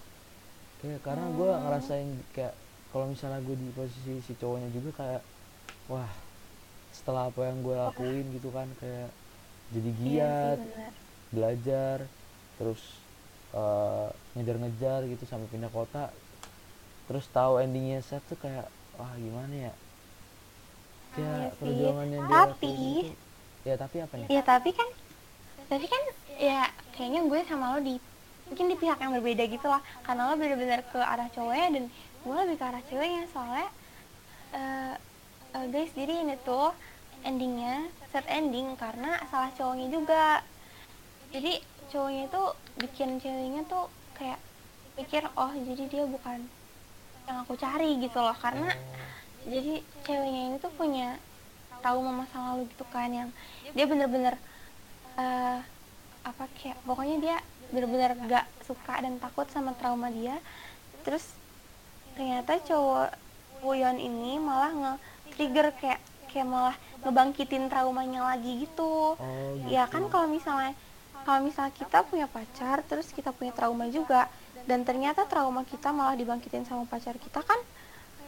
Kayak 0.80 1.00
karena 1.06 1.26
gue 1.34 1.48
Hmm. 1.50 1.62
ngerasain 1.66 2.08
kayak 2.34 2.54
kalau 2.92 3.06
misalnya 3.12 3.40
gue 3.44 3.56
di 3.58 3.68
posisi 3.74 4.14
si 4.24 4.32
cowoknya 4.38 4.68
juga 4.72 4.90
kayak 4.96 5.22
wah 5.88 6.10
setelah 6.92 7.28
apa 7.32 7.40
yang 7.48 7.64
gue 7.64 7.74
lakuin 7.74 8.24
gitu 8.36 8.48
kan 8.52 8.68
kayak 8.80 9.08
jadi 9.72 9.90
iya 9.92 9.96
giat 10.00 10.58
sih 10.60 10.70
benar 10.72 10.92
belajar 11.28 11.96
terus 12.56 12.82
eh, 13.52 14.08
ngejar-ngejar 14.36 15.04
gitu 15.08 15.24
sampai 15.24 15.48
pindah 15.48 15.72
kota. 15.72 16.08
Terus 17.08 17.24
tahu 17.32 17.60
endingnya 17.64 18.04
set 18.04 18.20
tuh 18.28 18.36
kayak 18.36 18.68
wah 18.96 19.12
gimana 19.16 19.70
ya? 19.70 19.72
Iya 21.16 21.24
ya 21.24 21.48
sih. 21.48 21.56
perjuangan 21.60 22.06
yang 22.12 22.22
dia 22.28 22.32
Tapi- 22.32 22.48
lakuin 22.52 22.96
itu 23.04 23.14
ya 23.68 23.74
tapi 23.76 23.96
apa 24.00 24.14
nih? 24.16 24.28
Ya 24.32 24.42
tapi 24.44 24.70
kan 24.72 24.88
tapi 25.68 25.86
kan 25.88 26.02
ya 26.40 26.60
kayaknya 26.96 27.20
gue 27.28 27.40
sama 27.44 27.76
lo 27.76 27.80
di 27.84 27.96
mungkin 28.48 28.66
di 28.72 28.76
pihak 28.80 28.98
yang 29.00 29.12
berbeda 29.16 29.44
gitu 29.48 29.66
lah. 29.68 29.80
Karena 30.04 30.32
lo 30.32 30.34
bener-bener 30.36 30.80
ke 30.88 31.00
arah 31.00 31.28
cowoknya 31.32 31.68
dan 31.76 31.84
gue 32.24 32.36
lebih 32.44 32.56
ke 32.56 32.64
arah 32.64 32.82
ceweknya. 32.88 33.24
Soalnya 33.32 33.68
eh 34.56 34.94
eh, 35.56 35.66
guys 35.72 35.92
jadi 35.96 36.24
ini 36.26 36.36
tuh 36.44 36.74
endingnya 37.24 37.88
set 38.12 38.24
ending 38.28 38.76
karena 38.78 39.18
salah 39.28 39.50
cowoknya 39.54 39.88
juga. 39.92 40.26
Jadi 41.34 41.60
cowoknya 41.92 42.22
itu 42.28 42.42
bikin 42.80 43.08
ceweknya 43.20 43.62
tuh 43.68 43.88
kayak 44.16 44.40
pikir 44.98 45.22
oh 45.38 45.52
jadi 45.54 45.84
dia 45.88 46.04
bukan 46.08 46.44
yang 47.28 47.44
aku 47.44 47.54
cari 47.56 48.00
gitu 48.00 48.18
loh. 48.20 48.36
Karena 48.36 48.72
jadi 49.44 49.80
ceweknya 50.04 50.42
ini 50.52 50.56
tuh 50.60 50.72
punya 50.72 51.16
trauma 51.78 52.10
masa 52.24 52.36
lalu 52.52 52.66
gitu 52.74 52.84
kan 52.90 53.10
yang 53.12 53.30
dia 53.72 53.86
bener-bener 53.86 54.34
eh, 55.20 55.58
apa 56.26 56.44
kayak 56.58 56.78
pokoknya 56.82 57.16
dia 57.22 57.36
bener-bener 57.68 58.16
gak 58.26 58.46
suka 58.64 59.04
dan 59.04 59.20
takut 59.20 59.46
sama 59.52 59.76
trauma 59.76 60.08
dia. 60.08 60.40
Terus 61.04 61.36
ternyata 62.16 62.58
cowok 62.64 63.14
Wuyon 63.58 63.98
ini 63.98 64.38
malah 64.38 64.70
nge-trigger 65.38 65.70
kayak 65.78 66.00
kayak 66.26 66.46
malah 66.50 66.76
ngebangkitin 67.06 67.70
traumanya 67.70 68.34
lagi 68.34 68.66
gitu 68.66 69.14
oh 69.14 69.54
gitu 69.62 69.70
ya 69.70 69.86
kan 69.86 70.10
kalau 70.10 70.26
misalnya 70.26 70.74
kalau 71.22 71.46
misalnya 71.46 71.70
kita 71.78 72.02
punya 72.02 72.26
pacar 72.26 72.82
terus 72.90 73.14
kita 73.14 73.30
punya 73.30 73.54
trauma 73.54 73.86
juga 73.86 74.26
dan 74.66 74.82
ternyata 74.82 75.30
trauma 75.30 75.62
kita 75.62 75.94
malah 75.94 76.18
dibangkitin 76.18 76.66
sama 76.66 76.90
pacar 76.90 77.14
kita 77.22 77.38
kan 77.46 77.60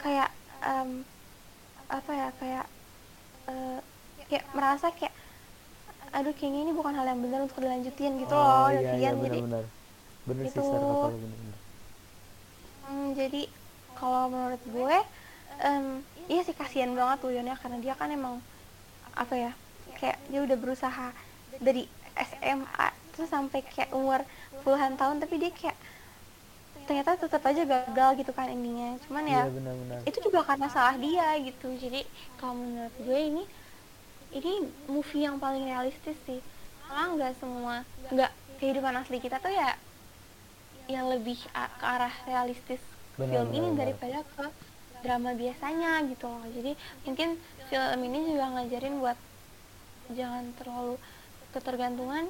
kayak 0.00 0.30
em, 0.62 1.02
apa 1.90 2.10
ya 2.14 2.28
kayak 2.38 2.66
eh, 3.50 3.78
kayak 4.30 4.44
merasa 4.54 4.94
kayak 4.94 5.12
aduh 6.14 6.30
kayaknya 6.38 6.70
ini 6.70 6.72
bukan 6.72 6.94
hal 6.94 7.10
yang 7.10 7.18
benar 7.18 7.42
untuk 7.42 7.58
dilanjutin 7.58 8.22
gitu 8.22 8.38
oh, 8.38 8.70
loh 8.70 8.70
iya, 8.70 8.94
iya, 8.94 9.10
Davian. 9.10 9.26
jadi 9.26 9.38
bener 10.30 10.44
sih 10.46 10.54
Gitu. 10.54 10.62
Sar, 10.62 10.78
kata 10.78 10.86
lo 10.86 11.10
bener-bener 11.10 11.56
hmm, 12.86 13.08
jadi 13.18 13.42
kalau 13.98 14.22
menurut 14.30 14.62
gue 14.62 14.96
em, 15.58 15.86
iya 16.32 16.42
sih 16.46 16.54
kasihan 16.56 16.92
banget 16.94 17.18
Wuyonnya 17.26 17.56
karena 17.58 17.78
dia 17.82 17.94
kan 17.98 18.10
emang 18.12 18.38
apa 19.16 19.34
ya 19.36 19.52
kayak 19.98 20.18
dia 20.30 20.40
udah 20.46 20.56
berusaha 20.62 21.06
dari 21.60 21.82
SMA 22.16 22.88
terus 23.14 23.28
sampai 23.34 23.60
kayak 23.66 23.90
umur 23.92 24.20
puluhan 24.64 24.94
tahun 25.00 25.18
tapi 25.22 25.34
dia 25.42 25.50
kayak 25.52 25.76
ternyata 26.86 27.14
tetap 27.14 27.42
aja 27.46 27.62
gagal 27.64 28.10
gitu 28.20 28.32
kan 28.34 28.50
endingnya. 28.50 28.98
Cuman 29.06 29.24
ya 29.26 29.46
iya 29.46 29.52
benar-benar. 29.56 30.00
itu 30.08 30.18
juga 30.26 30.40
karena 30.48 30.66
salah 30.66 30.96
dia 30.98 31.26
gitu. 31.38 31.68
Jadi 31.78 32.00
kalau 32.38 32.54
menurut 32.58 32.94
gue 32.98 33.18
ini 33.30 33.42
ini 34.38 34.52
movie 34.90 35.22
yang 35.26 35.36
paling 35.38 35.64
realistis 35.66 36.18
sih. 36.26 36.40
Malah 36.88 37.06
nggak 37.16 37.32
semua 37.40 37.74
nggak 38.10 38.30
kehidupan 38.58 38.94
asli 39.00 39.18
kita 39.22 39.38
tuh 39.44 39.52
ya 39.54 39.70
yang 40.90 41.06
lebih 41.06 41.38
ke 41.80 41.84
arah 41.86 42.12
realistis 42.26 42.82
Benar, 43.16 43.30
film 43.30 43.48
benar, 43.48 43.56
ini 43.58 43.68
benar. 43.70 43.78
daripada 43.80 44.18
ke 44.26 44.44
drama 45.00 45.30
biasanya 45.32 46.04
gitu 46.06 46.26
loh. 46.26 46.44
Jadi 46.50 46.72
mungkin 47.04 47.28
film 47.66 48.00
ini 48.04 48.18
juga 48.30 48.46
ngajarin 48.54 48.94
buat 48.98 49.18
jangan 50.10 50.44
terlalu 50.58 50.94
ketergantungan 51.50 52.24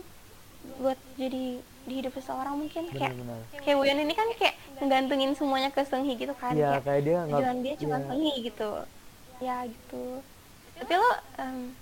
buat 0.77 0.99
jadi 1.17 1.61
di 1.61 1.95
hidup 1.97 2.13
seseorang 2.13 2.57
mungkin. 2.57 2.85
Kayak 2.93 3.17
benar-benar. 3.17 3.41
kayak 3.65 3.77
Wuyan 3.81 3.99
ini 4.05 4.15
kan 4.15 4.29
kayak 4.37 4.55
menggantungin 4.79 5.33
semuanya 5.33 5.69
ke 5.69 5.81
Seunghi 5.85 6.15
gitu 6.17 6.33
kan. 6.37 6.53
Iya 6.53 6.81
kayak 6.81 6.85
kayak 6.85 7.03
dia 7.03 7.19
tujuan 7.27 7.57
dia 7.65 7.75
cuma. 7.81 7.97
Seunghi 8.05 8.33
gitu. 8.45 8.71
Ya 9.41 9.57
gitu. 9.65 10.05
Tapi 10.77 10.93
lo 10.97 11.11
em, 11.37 11.73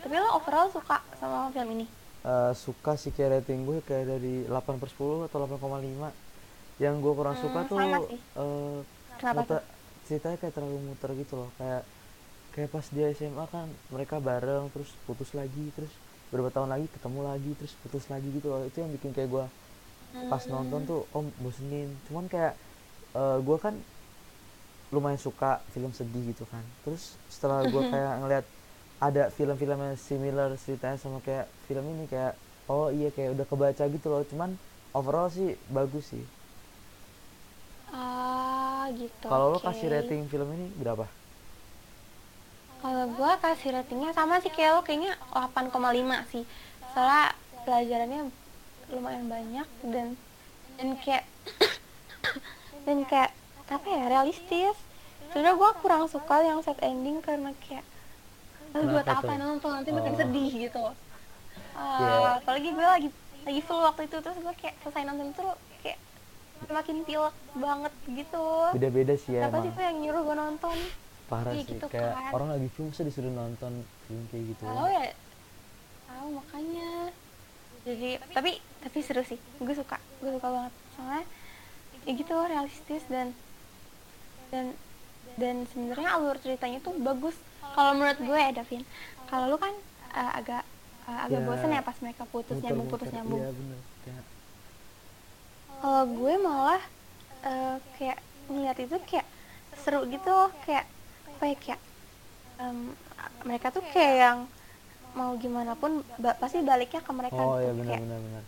tapi 0.00 0.14
lo 0.16 0.28
overall 0.36 0.68
suka 0.68 1.00
sama 1.16 1.48
film 1.50 1.80
ini? 1.80 1.86
Eh, 2.24 2.52
suka 2.56 2.96
sih 2.96 3.12
kayak 3.12 3.44
rating 3.44 3.64
gue 3.64 3.84
kayak 3.84 4.08
dari 4.08 4.48
8 4.48 4.80
per 4.80 4.88
10 4.88 5.28
atau 5.28 5.44
8,5 5.44 6.08
yang 6.80 6.96
gue 6.98 7.12
kurang 7.12 7.36
suka 7.36 7.64
Hmm, 7.64 7.68
tuh 7.68 7.76
sama 7.76 7.98
sih. 8.08 8.16
eh, 8.16 8.78
kenapa 9.16 9.40
tuh? 9.44 9.56
muter- 9.60 9.66
ceritanya 10.06 10.36
kayak 10.40 10.54
terlalu 10.56 10.78
muter 10.92 11.10
gitu 11.22 11.34
loh. 11.40 11.50
Kayak 11.58 11.82
kayak 12.54 12.70
pas 12.74 12.86
dia 12.94 13.06
SMA 13.18 13.44
kan 13.54 13.68
mereka 13.94 14.16
bareng 14.28 14.64
terus 14.74 14.90
putus 15.06 15.30
lagi 15.40 15.64
terus 15.76 15.92
beberapa 16.30 16.50
tahun 16.54 16.70
lagi 16.74 16.86
ketemu 16.94 17.20
lagi 17.30 17.50
terus 17.58 17.74
putus 17.82 18.04
lagi 18.12 18.28
gitu 18.36 18.48
loh. 18.52 18.62
Itu 18.68 18.78
yang 18.84 18.92
bikin 18.96 19.10
kayak 19.16 19.30
gue 19.34 19.46
pas 20.30 20.42
Hmm. 20.46 20.52
nonton 20.54 20.80
tuh 20.90 21.00
om 21.18 21.26
bosenin. 21.42 21.88
Cuman 22.08 22.26
kayak 22.32 22.54
eh, 23.16 23.38
gue 23.46 23.58
kan 23.64 23.74
lumayan 24.94 25.18
suka 25.18 25.50
film 25.74 25.90
sedih 25.90 26.22
gitu 26.32 26.44
kan. 26.46 26.62
Terus 26.86 27.02
setelah 27.26 27.66
gue 27.66 27.82
kayak 27.92 28.12
ngeliat 28.22 28.44
ada 29.02 29.24
film-film 29.36 29.78
yang 29.86 29.96
similar 29.98 30.48
ceritanya 30.56 30.96
sama 30.96 31.18
kayak 31.26 31.46
film 31.66 31.84
ini 31.98 32.04
kayak 32.06 32.32
oh 32.70 32.88
iya 32.94 33.10
kayak 33.10 33.34
udah 33.36 33.46
kebaca 33.50 33.84
gitu 33.90 34.06
loh. 34.12 34.22
Cuman 34.30 34.50
overall 34.94 35.28
sih 35.36 35.58
bagus 35.66 36.04
sih 36.14 36.24
gitu 38.90 39.24
kalau 39.24 39.46
lo 39.50 39.58
oke. 39.58 39.64
kasih 39.64 39.88
rating 39.88 40.26
film 40.26 40.48
ini 40.52 40.68
berapa 40.74 41.06
kalau 42.78 43.08
gue 43.08 43.32
kasih 43.40 43.70
ratingnya 43.72 44.12
sama 44.12 44.38
sih 44.38 44.52
kayak 44.52 44.76
lo 44.76 44.82
kayaknya 44.82 45.16
8,5 45.32 45.72
sih 46.28 46.44
soalnya 46.92 47.32
pelajarannya 47.64 48.28
lumayan 48.86 49.24
banyak 49.26 49.66
dan 49.84 50.06
dan 50.76 50.88
kayak 50.98 51.24
dan 52.84 52.98
kayak 53.04 53.30
apa 53.66 53.86
ya 53.88 54.04
realistis 54.06 54.76
sebenarnya 55.26 55.56
gue 55.56 55.70
kurang 55.80 56.04
suka 56.06 56.44
yang 56.44 56.60
set 56.60 56.76
ending 56.80 57.18
karena 57.18 57.56
kayak 57.58 57.82
"Ah, 58.70 58.84
buat 58.84 59.02
Kenapa 59.02 59.24
apa 59.24 59.32
tuh? 59.32 59.40
nonton 59.40 59.70
nanti 59.72 59.90
makin 59.90 60.12
Oh. 60.12 60.20
sedih 60.20 60.50
gitu 60.60 60.84
Ah, 61.74 61.98
Iya. 61.98 62.18
apalagi 62.38 62.68
gue 62.70 62.86
lagi 62.86 63.08
lagi 63.42 63.60
full 63.60 63.80
waktu 63.80 64.06
itu 64.06 64.16
terus 64.20 64.36
gue 64.36 64.54
kayak 64.54 64.74
selesai 64.78 65.02
nonton 65.04 65.32
kayak 65.32 65.56
makin 66.70 66.96
pilek 67.02 67.36
banget 67.54 67.92
gitu. 68.06 68.46
Beda-beda 68.72 69.14
sih 69.14 69.32
ya 69.36 69.46
siapa 69.46 69.58
sih 69.60 69.70
tuh 69.72 69.82
yang 69.82 69.96
nyuruh 70.00 70.22
gue 70.24 70.36
nonton? 70.36 70.76
Parah 71.24 71.52
Iya 71.52 71.62
sih 71.64 71.76
gitu 71.76 71.86
kayak 71.88 72.12
kan. 72.12 72.32
orang 72.32 72.48
lagi 72.52 72.68
film 72.72 72.88
masa 72.92 73.02
disuruh 73.02 73.32
nonton 73.32 73.72
film 74.06 74.24
kayak 74.30 74.44
gitu 74.54 74.62
tahu 74.64 74.86
ya? 74.86 75.04
Tahu 76.06 76.26
makanya. 76.36 76.90
Jadi 77.84 78.10
tapi 78.32 78.50
tapi 78.80 78.98
seru 79.00 79.22
sih. 79.24 79.38
Gue 79.60 79.74
suka 79.74 79.96
gue 80.20 80.30
suka 80.32 80.48
banget. 80.48 80.72
Soalnya 80.96 81.24
ya 82.04 82.12
gitu 82.12 82.34
realistis 82.36 83.02
dan 83.08 83.32
dan 84.52 84.76
dan 85.34 85.64
sebenarnya 85.72 86.08
alur 86.14 86.36
ceritanya 86.38 86.78
tuh 86.84 86.94
bagus. 87.00 87.36
Kalau 87.74 87.96
menurut 87.96 88.20
gue 88.20 88.38
ya 88.38 88.50
Davin 88.54 88.84
kalau 89.24 89.50
lu 89.50 89.58
kan 89.58 89.72
eh, 90.14 90.32
agak 90.38 90.62
eh, 91.08 91.20
agak 91.26 91.40
Ya, 91.42 91.46
bosen 91.48 91.70
ya 91.72 91.82
pas 91.82 91.96
mereka 91.98 92.22
putus 92.28 92.60
nyambung 92.62 92.86
putus 92.86 93.10
nyambung 93.10 93.40
bener. 93.40 93.80
Kayak 94.06 94.22
kalau 95.80 96.02
gue 96.08 96.34
malah 96.40 96.82
eh, 97.44 97.76
kayak 97.98 98.18
ngeliat 98.50 98.78
itu 98.80 98.96
kayak 99.08 99.26
seru 99.80 100.04
gitu 100.08 100.28
loh 100.28 100.50
kayak 100.64 100.84
apa 101.34 101.44
ya 101.50 101.56
kayak 101.60 101.80
em, 102.62 102.78
mereka 103.44 103.66
tuh 103.74 103.82
kayak 103.92 104.14
yang 104.20 104.38
mau 105.14 105.34
gimana 105.38 105.78
pun 105.78 106.02
ba- 106.18 106.36
pasti 106.38 106.62
baliknya 106.62 107.00
ke 107.02 107.12
mereka 107.14 107.38
oh 107.38 107.58
gitu 107.58 107.62
iya 107.62 107.72
benar 107.74 107.86
kayak 107.90 108.02
benar 108.02 108.20
benar 108.20 108.42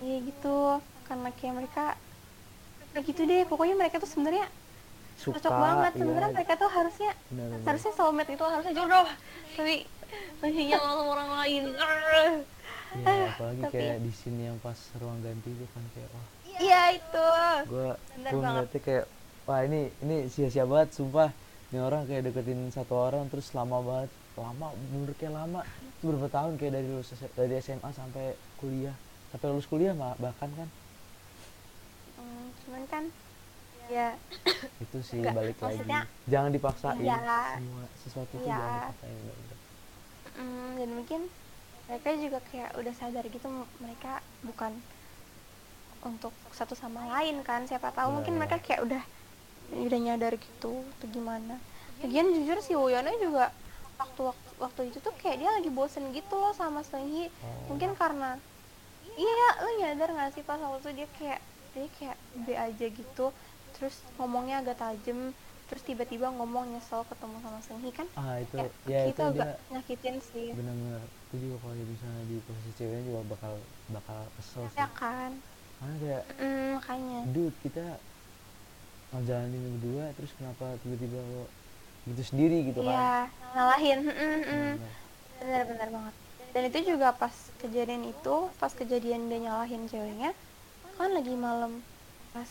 iya 0.00 0.16
gitu 0.24 0.58
karena 1.08 1.28
kayak 1.36 1.54
mereka 1.56 1.84
kayak 2.92 3.04
gitu 3.06 3.20
deh 3.28 3.42
pokoknya 3.46 3.74
mereka 3.78 3.96
tuh 4.02 4.10
sebenarnya 4.10 4.46
cocok 5.20 5.52
banget 5.52 5.92
iya, 5.92 6.00
sebenarnya 6.00 6.30
mereka 6.32 6.52
tuh 6.56 6.70
harusnya 6.72 7.10
benar, 7.28 7.46
benar. 7.52 7.64
harusnya 7.68 7.92
soulmate 7.92 8.32
itu 8.34 8.44
harusnya 8.44 8.74
jodoh 8.74 9.06
tapi 9.56 9.74
masih 10.42 10.74
sama 10.74 11.02
orang 11.06 11.30
lain. 11.38 11.62
Iya, 12.90 13.30
apalagi 13.30 13.62
tapi- 13.62 13.72
kayak 13.78 13.98
di 14.02 14.10
sini 14.10 14.42
yang 14.50 14.58
pas 14.58 14.74
ruang 14.98 15.22
ganti 15.22 15.54
itu 15.54 15.66
kan 15.70 15.84
kayak 15.94 16.10
wah 16.10 16.26
iya 16.60 16.82
itu. 16.92 17.26
Gue 17.66 17.88
gue 18.20 18.38
ngeliatnya 18.38 18.80
kayak 18.80 19.04
wah 19.44 19.60
ini 19.62 19.80
ini 20.00 20.16
sia-sia 20.28 20.64
banget 20.64 20.92
sumpah. 20.92 21.30
Ini 21.70 21.78
orang 21.78 22.04
kayak 22.04 22.26
deketin 22.26 22.68
satu 22.68 22.94
orang 22.94 23.26
terus 23.28 23.50
lama 23.50 23.80
banget. 23.80 24.10
Lama 24.36 24.66
bener 24.90 25.10
kayak 25.14 25.34
lama. 25.34 25.60
Itu 25.96 26.08
berapa 26.08 26.28
tahun 26.28 26.52
kayak 26.54 26.72
dari 26.72 26.86
lulus 26.86 27.10
dari 27.32 27.54
SMA 27.58 27.90
sampai 27.90 28.32
kuliah. 28.56 28.94
Sampai 29.30 29.46
lulus 29.48 29.66
kuliah 29.66 29.92
mah 29.92 30.14
bahkan 30.16 30.50
kan? 30.52 30.68
Hmm, 32.14 32.44
cuman 32.62 32.84
kan 32.86 33.04
ya 33.90 34.14
itu 34.86 34.98
sih 35.02 35.18
Enggak, 35.18 35.34
balik 35.34 35.56
maksudnya- 35.58 36.06
lagi 36.06 36.30
jangan 36.30 36.50
dipaksain. 36.54 37.02
Iya. 37.02 37.18
semua 37.58 37.84
sesuatu 37.98 38.32
itu 38.32 38.46
Iya. 38.46 38.54
jangan 38.54 38.70
dipaksain 38.78 39.16
mm, 40.30 40.70
dan 40.78 40.90
mungkin 40.94 41.20
mereka 41.90 42.08
juga 42.14 42.38
kayak 42.46 42.70
udah 42.78 42.94
sadar 42.94 43.24
gitu 43.26 43.48
mereka 43.82 44.12
bukan 44.46 44.78
untuk 46.00 46.32
satu 46.50 46.72
sama 46.72 47.04
lain 47.18 47.44
kan 47.44 47.68
siapa 47.68 47.92
tahu 47.92 48.08
Iya, 48.10 48.14
mungkin 48.16 48.32
iya. 48.34 48.40
mereka 48.40 48.56
kayak 48.60 48.80
udah 48.86 49.02
udah 49.70 49.98
nyadar 50.00 50.34
gitu 50.34 50.72
atau 50.82 51.06
gimana. 51.08 51.54
Lagian 52.02 52.32
jujur 52.32 52.58
si 52.64 52.72
Woyono 52.74 53.12
juga 53.20 53.52
waktu 54.00 54.20
waktu, 54.24 54.48
waktu 54.58 54.80
itu 54.90 54.98
tuh 54.98 55.12
kayak 55.20 55.36
dia 55.38 55.50
lagi 55.52 55.68
bosen 55.68 56.08
gitu 56.10 56.34
loh 56.34 56.56
sama 56.56 56.80
Seunggi 56.80 57.28
Oh. 57.44 57.76
mungkin 57.76 57.92
karena 57.94 58.40
iya 59.14 59.48
lo 59.60 59.70
nyadar 59.84 60.08
gak 60.16 60.32
sih 60.32 60.42
pas 60.42 60.56
waktu 60.56 60.80
itu 60.80 60.90
dia 61.04 61.08
kayak 61.20 61.40
dia 61.76 61.86
kayak 62.00 62.16
B 62.34 62.46
aja 62.56 62.86
gitu 62.88 63.26
terus 63.76 64.00
ngomongnya 64.16 64.64
agak 64.64 64.80
tajem 64.80 65.36
terus 65.68 65.82
tiba-tiba 65.86 66.32
ngomong 66.34 66.72
nyesel 66.72 67.04
ketemu 67.06 67.36
sama 67.44 67.58
Seunggi 67.62 67.92
kan? 67.94 68.08
Ah 68.16 68.40
itu 68.40 68.56
kayak 68.56 68.72
ya 68.88 69.00
itu 69.06 69.20
agak 69.22 69.36
dia 69.36 69.70
nyakitin 69.70 70.16
sih. 70.18 70.48
bener-bener 70.50 70.98
itu 71.30 71.36
juga 71.38 71.56
kalau 71.62 71.74
dia 71.76 71.86
misalnya 71.86 72.22
di 72.26 72.36
posisi 72.42 72.70
ceweknya 72.74 73.02
juga 73.06 73.20
bakal 73.30 73.52
bakal 73.92 74.18
kesel 74.34 74.64
sih. 74.66 74.78
ya 74.80 74.88
kan 74.90 75.30
karena 75.80 75.96
kayak 76.02 76.24
mm, 76.40 76.74
makanya 76.78 77.20
dude 77.34 77.56
kita 77.64 78.00
ngejalanin 79.12 79.64
berdua 79.74 80.04
terus 80.16 80.32
kenapa 80.38 80.66
tiba-tiba 80.82 81.18
lo 81.32 81.44
gitu 82.08 82.22
sendiri 82.30 82.56
gitu 82.70 82.82
kan 82.90 83.02
Iya, 83.02 83.30
ngalahin. 83.54 83.98
mm, 84.06 84.14
mm, 84.20 84.40
mm. 84.50 84.70
Bener. 84.78 84.96
Benar-benar 85.40 85.88
banget. 85.96 86.14
Dan 86.54 86.62
itu 86.70 86.78
juga 86.94 87.08
pas 87.22 87.36
kejadian 87.60 88.04
itu, 88.12 88.34
pas 88.60 88.72
kejadian 88.80 89.22
dia 89.30 89.38
nyalahin 89.46 89.84
ceweknya, 89.92 90.30
kan 90.98 91.10
lagi 91.18 91.34
malam 91.46 91.72
pas 92.34 92.50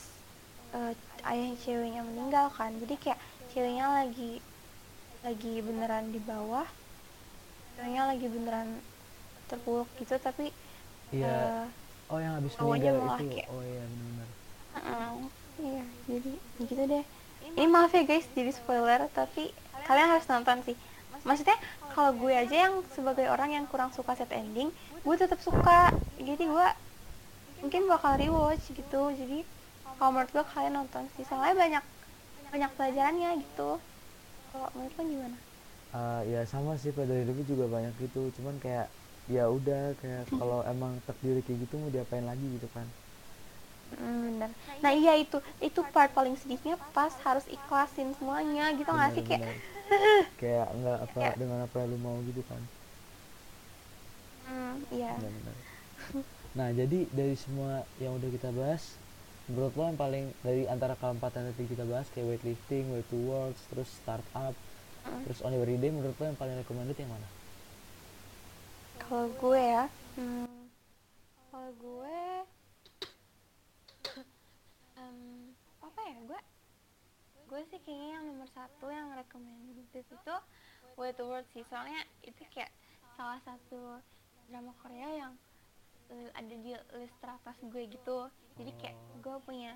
eh, 0.77 0.93
ayah 1.31 1.51
ceweknya 1.63 2.01
meninggal 2.09 2.47
kan. 2.57 2.71
Jadi 2.81 2.95
kayak 3.03 3.19
ceweknya 3.51 3.87
lagi 3.99 4.31
lagi 5.25 5.53
beneran 5.67 6.05
di 6.15 6.19
bawah, 6.29 6.67
ceweknya 7.73 8.03
lagi 8.11 8.25
beneran 8.33 8.69
terpuruk 9.49 9.89
gitu, 10.01 10.15
tapi 10.27 10.45
iya 11.11 11.51
eh, 11.51 11.65
oh 12.11 12.19
yang 12.23 12.33
habis 12.37 12.55
meninggal 12.61 12.95
malah 13.01 13.23
itu. 13.23 13.23
kayak- 13.33 13.51
oh 13.51 13.61
iya 13.71 13.83
benar 13.93 14.29
Mm, 14.75 15.15
iya 15.63 15.81
jadi 16.09 16.29
gitu 16.69 16.81
deh. 16.91 17.03
Ini 17.57 17.65
maaf 17.75 17.91
ya 17.97 18.01
guys 18.09 18.25
jadi 18.37 18.51
spoiler 18.59 18.99
tapi 19.17 19.41
kalian 19.85 20.09
harus 20.13 20.27
nonton 20.31 20.57
sih. 20.67 20.75
Maksudnya 21.27 21.57
kalau 21.91 22.11
gue 22.21 22.31
aja 22.41 22.55
yang 22.65 22.73
sebagai 22.95 23.25
orang 23.33 23.49
yang 23.55 23.65
kurang 23.71 23.91
suka 23.97 24.11
set 24.19 24.31
ending 24.39 24.69
gue 25.05 25.15
tetap 25.21 25.39
suka. 25.47 25.71
Jadi 26.27 26.43
gue 26.53 26.65
mungkin 27.61 27.81
bakal 27.91 28.13
rewatch 28.21 28.63
gitu. 28.79 28.95
Jadi 29.19 29.35
kalau 29.97 30.09
menurut 30.13 30.31
gue 30.35 30.45
kalian 30.53 30.73
nonton 30.79 31.03
sih. 31.13 31.23
Soalnya 31.29 31.55
banyak 31.63 31.83
banyak 32.53 32.71
pelajarannya 32.77 33.29
gitu. 33.45 33.61
Kalau 34.51 34.67
menurut 34.75 34.93
lo 34.99 35.03
gimana? 35.13 35.37
Ah, 35.97 36.17
ya 36.31 36.37
sama 36.53 36.71
sih 36.81 36.91
pada 36.99 37.13
hidupnya 37.19 37.45
juga 37.53 37.65
banyak 37.75 37.93
gitu. 38.03 38.17
Cuman 38.37 38.55
kayak 38.63 38.85
ya 39.35 39.45
udah 39.57 39.83
kayak 40.01 40.23
kalau 40.39 40.59
emang 40.73 40.93
takdir 41.07 41.35
kayak 41.45 41.59
gitu 41.63 41.73
mau 41.81 41.89
diapain 41.95 42.25
lagi 42.25 42.45
gitu 42.57 42.67
kan 42.75 42.87
Hmm, 43.89 44.21
bener. 44.37 44.51
Nah 44.85 44.91
iya 44.93 45.13
itu 45.17 45.37
itu 45.67 45.81
part 45.93 46.11
paling 46.13 46.35
sedihnya 46.37 46.77
pas 46.93 47.09
harus 47.25 47.45
ikhlasin 47.49 48.13
semuanya 48.17 48.69
gitu 48.77 48.89
nggak 48.93 49.11
sih 49.17 49.23
kayak 49.25 49.41
kayak 50.39 50.67
nggak 50.79 50.99
apa 51.09 51.23
dengan 51.41 51.59
apa 51.65 51.75
yang 51.81 51.89
lu 51.93 51.97
mau 52.05 52.17
gitu 52.29 52.41
kan 52.45 52.61
hmm, 54.45 54.73
iya 54.93 55.11
benar-benar 55.17 55.55
nah 56.57 56.69
jadi 56.73 56.99
dari 57.13 57.35
semua 57.37 57.85
yang 58.01 58.17
udah 58.17 58.29
kita 58.35 58.49
bahas 58.53 58.83
menurut 59.49 59.73
lo 59.77 59.83
yang 59.89 59.97
paling 59.97 60.25
dari 60.45 60.63
antara 60.69 60.93
keempat 60.97 61.31
yang 61.37 61.45
tadi 61.49 61.65
kita 61.73 61.85
bahas 61.89 62.05
kayak 62.13 62.27
weightlifting, 62.29 62.85
way 62.93 63.01
to 63.09 63.17
works, 63.17 63.61
terus 63.73 63.89
startup, 63.89 64.53
Mm. 65.09 65.21
terus 65.25 65.39
on 65.41 65.51
your 65.57 65.65
day 65.65 65.89
menurut 65.89 66.13
lo 66.19 66.25
yang 66.29 66.37
paling 66.37 66.53
recommended 66.61 66.97
yang 67.01 67.09
mana? 67.09 67.38
Kalau 69.09 69.25
gue 69.41 69.57
ya, 69.57 69.89
hmm, 70.21 70.69
kalau 71.49 71.71
gue, 71.81 72.19
em, 75.01 75.49
apa 75.81 75.99
ya 76.05 76.17
gue, 76.29 76.41
gue 77.49 77.61
sih 77.73 77.81
kayaknya 77.81 78.21
yang 78.21 78.23
nomor 78.29 78.45
satu 78.53 78.93
yang 78.93 79.09
recommended 79.17 79.81
itu 79.89 80.35
Way 80.93 81.17
to 81.17 81.25
World 81.25 81.49
sih, 81.57 81.65
soalnya 81.65 82.05
itu 82.21 82.37
kayak 82.53 82.69
salah 83.17 83.41
satu 83.41 83.97
drama 84.45 84.77
Korea 84.77 85.09
yang 85.25 85.33
eh, 86.13 86.29
ada 86.37 86.53
di 86.53 86.77
list 87.01 87.17
teratas 87.17 87.57
gue 87.65 87.89
gitu, 87.89 88.29
jadi 88.61 88.71
kayak 88.77 88.97
Oh. 88.97 89.17
gue 89.25 89.35
punya, 89.41 89.73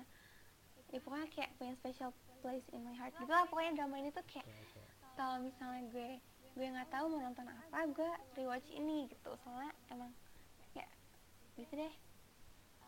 ya 0.94 0.98
pokoknya 1.02 1.26
kayak 1.34 1.50
punya 1.58 1.74
special 1.82 2.14
place 2.38 2.64
in 2.70 2.86
my 2.86 2.94
heart 2.94 3.10
gitu 3.18 3.34
lah, 3.34 3.50
pokoknya 3.50 3.82
drama 3.82 3.98
ini 3.98 4.14
tuh 4.14 4.22
kayak 4.30 4.46
kalau 5.18 5.42
misalnya 5.42 5.82
gue 5.90 6.22
gue 6.54 6.66
nggak 6.70 6.90
tahu 6.90 7.10
mau 7.10 7.20
nonton 7.22 7.46
apa 7.50 7.78
gue 7.90 8.10
rewatch 8.38 8.70
ini 8.70 9.10
gitu. 9.10 9.30
Soalnya 9.42 9.74
emang 9.90 10.10
ya 10.74 10.86
gitu 11.58 11.72
deh. 11.74 11.94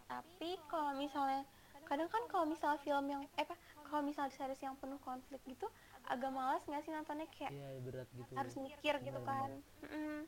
Tapi 0.06 0.50
kalau 0.70 0.94
misalnya 0.94 1.42
kadang 1.86 2.10
kan 2.10 2.22
kalau 2.26 2.46
misalnya 2.46 2.82
film 2.82 3.06
yang 3.06 3.22
eh 3.38 3.46
apa 3.46 3.54
kalau 3.86 4.02
misalnya 4.02 4.34
series 4.34 4.58
yang 4.58 4.74
penuh 4.78 4.98
konflik 5.02 5.38
gitu 5.46 5.66
agak 6.06 6.30
malas 6.30 6.62
nggak 6.66 6.82
sih 6.82 6.90
nontonnya? 6.94 7.26
Kayak 7.34 7.54
Iya 7.54 7.68
berat 7.82 8.08
gitu. 8.14 8.32
harus 8.34 8.54
mikir 8.58 8.94
gitu 9.02 9.20
kan. 9.26 9.50
Mm-mm. 9.82 10.26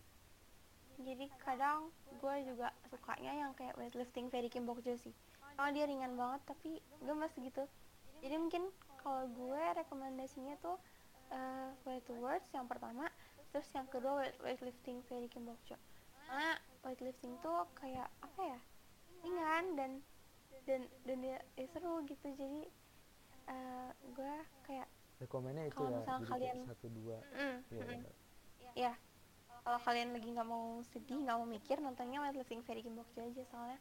jadi 0.99 1.31
kadang 1.47 1.95
gue 2.19 2.35
juga 2.43 2.75
sukanya 2.91 3.31
yang 3.31 3.55
kayak 3.55 3.79
weightlifting 3.79 4.27
Ferry 4.35 4.51
Kim 4.51 4.67
Bokjo 4.67 4.99
sih. 4.99 5.15
Kalau 5.55 5.71
dia 5.71 5.87
ringan 5.87 6.19
banget 6.19 6.43
tapi 6.43 6.83
gemes 7.07 7.31
gitu. 7.39 7.71
Jadi 8.19 8.35
mungkin 8.35 8.67
kalau 8.99 9.31
gue 9.31 9.63
rekomendasinya 9.79 10.59
tuh 10.59 10.75
uh, 11.31 11.71
Way 11.87 12.03
to 12.03 12.19
Words 12.19 12.51
yang 12.51 12.67
pertama 12.67 13.07
terus 13.49 13.69
yang 13.73 13.87
kedua 13.87 14.13
weight- 14.19 14.39
weightlifting 14.39 15.01
Ferry 15.05 15.27
Kim 15.27 15.45
Bokjo 15.45 15.77
karena 16.23 16.53
weightlifting 16.83 17.33
tuh 17.39 17.65
kayak 17.75 18.09
apa 18.21 18.41
ya 18.47 18.59
ringan 19.19 19.65
dan 19.75 19.91
dan 20.63 20.81
dan 21.03 21.17
dia 21.19 21.39
ya 21.55 21.67
seru 21.67 22.05
gitu. 22.05 22.29
Jadi 22.31 22.69
uh, 23.49 23.91
gue 24.11 24.35
kayak 24.63 24.89
Rekomennya 25.19 25.67
itu 25.67 25.75
Kalau 25.75 25.91
ya. 25.91 25.99
misalnya 25.99 26.29
kalian- 26.29 26.67
satu 26.69 26.87
dua. 26.89 27.17
mm, 27.33 27.57
Iya 27.69 27.83
mm, 27.83 28.03
ya 28.77 28.93
kalau 29.59 29.81
kalian 29.83 30.15
lagi 30.15 30.29
nggak 30.31 30.47
mau 30.47 30.79
sedih 30.87 31.19
nggak 31.19 31.37
mau 31.37 31.45
mikir 31.45 31.77
nontonnya 31.79 32.21
weightlifting 32.21 32.63
Ferry 32.63 32.81
Kim 32.81 32.95
Bokjo 32.95 33.19
aja. 33.19 33.43
Soalnya 33.49 33.79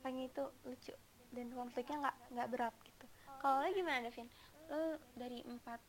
kayaknya 0.00 0.24
itu 0.26 0.44
lucu 0.64 0.92
dan 1.30 1.46
konfliknya 1.50 1.96
nggak 2.02 2.16
nggak 2.32 2.48
berat 2.50 2.74
gitu. 2.82 3.06
Kalau 3.38 3.60
lo 3.60 3.68
gimana 3.70 4.00
Devin 4.02 4.26
lo 4.66 4.80
dari 5.14 5.44
empat 5.44 5.80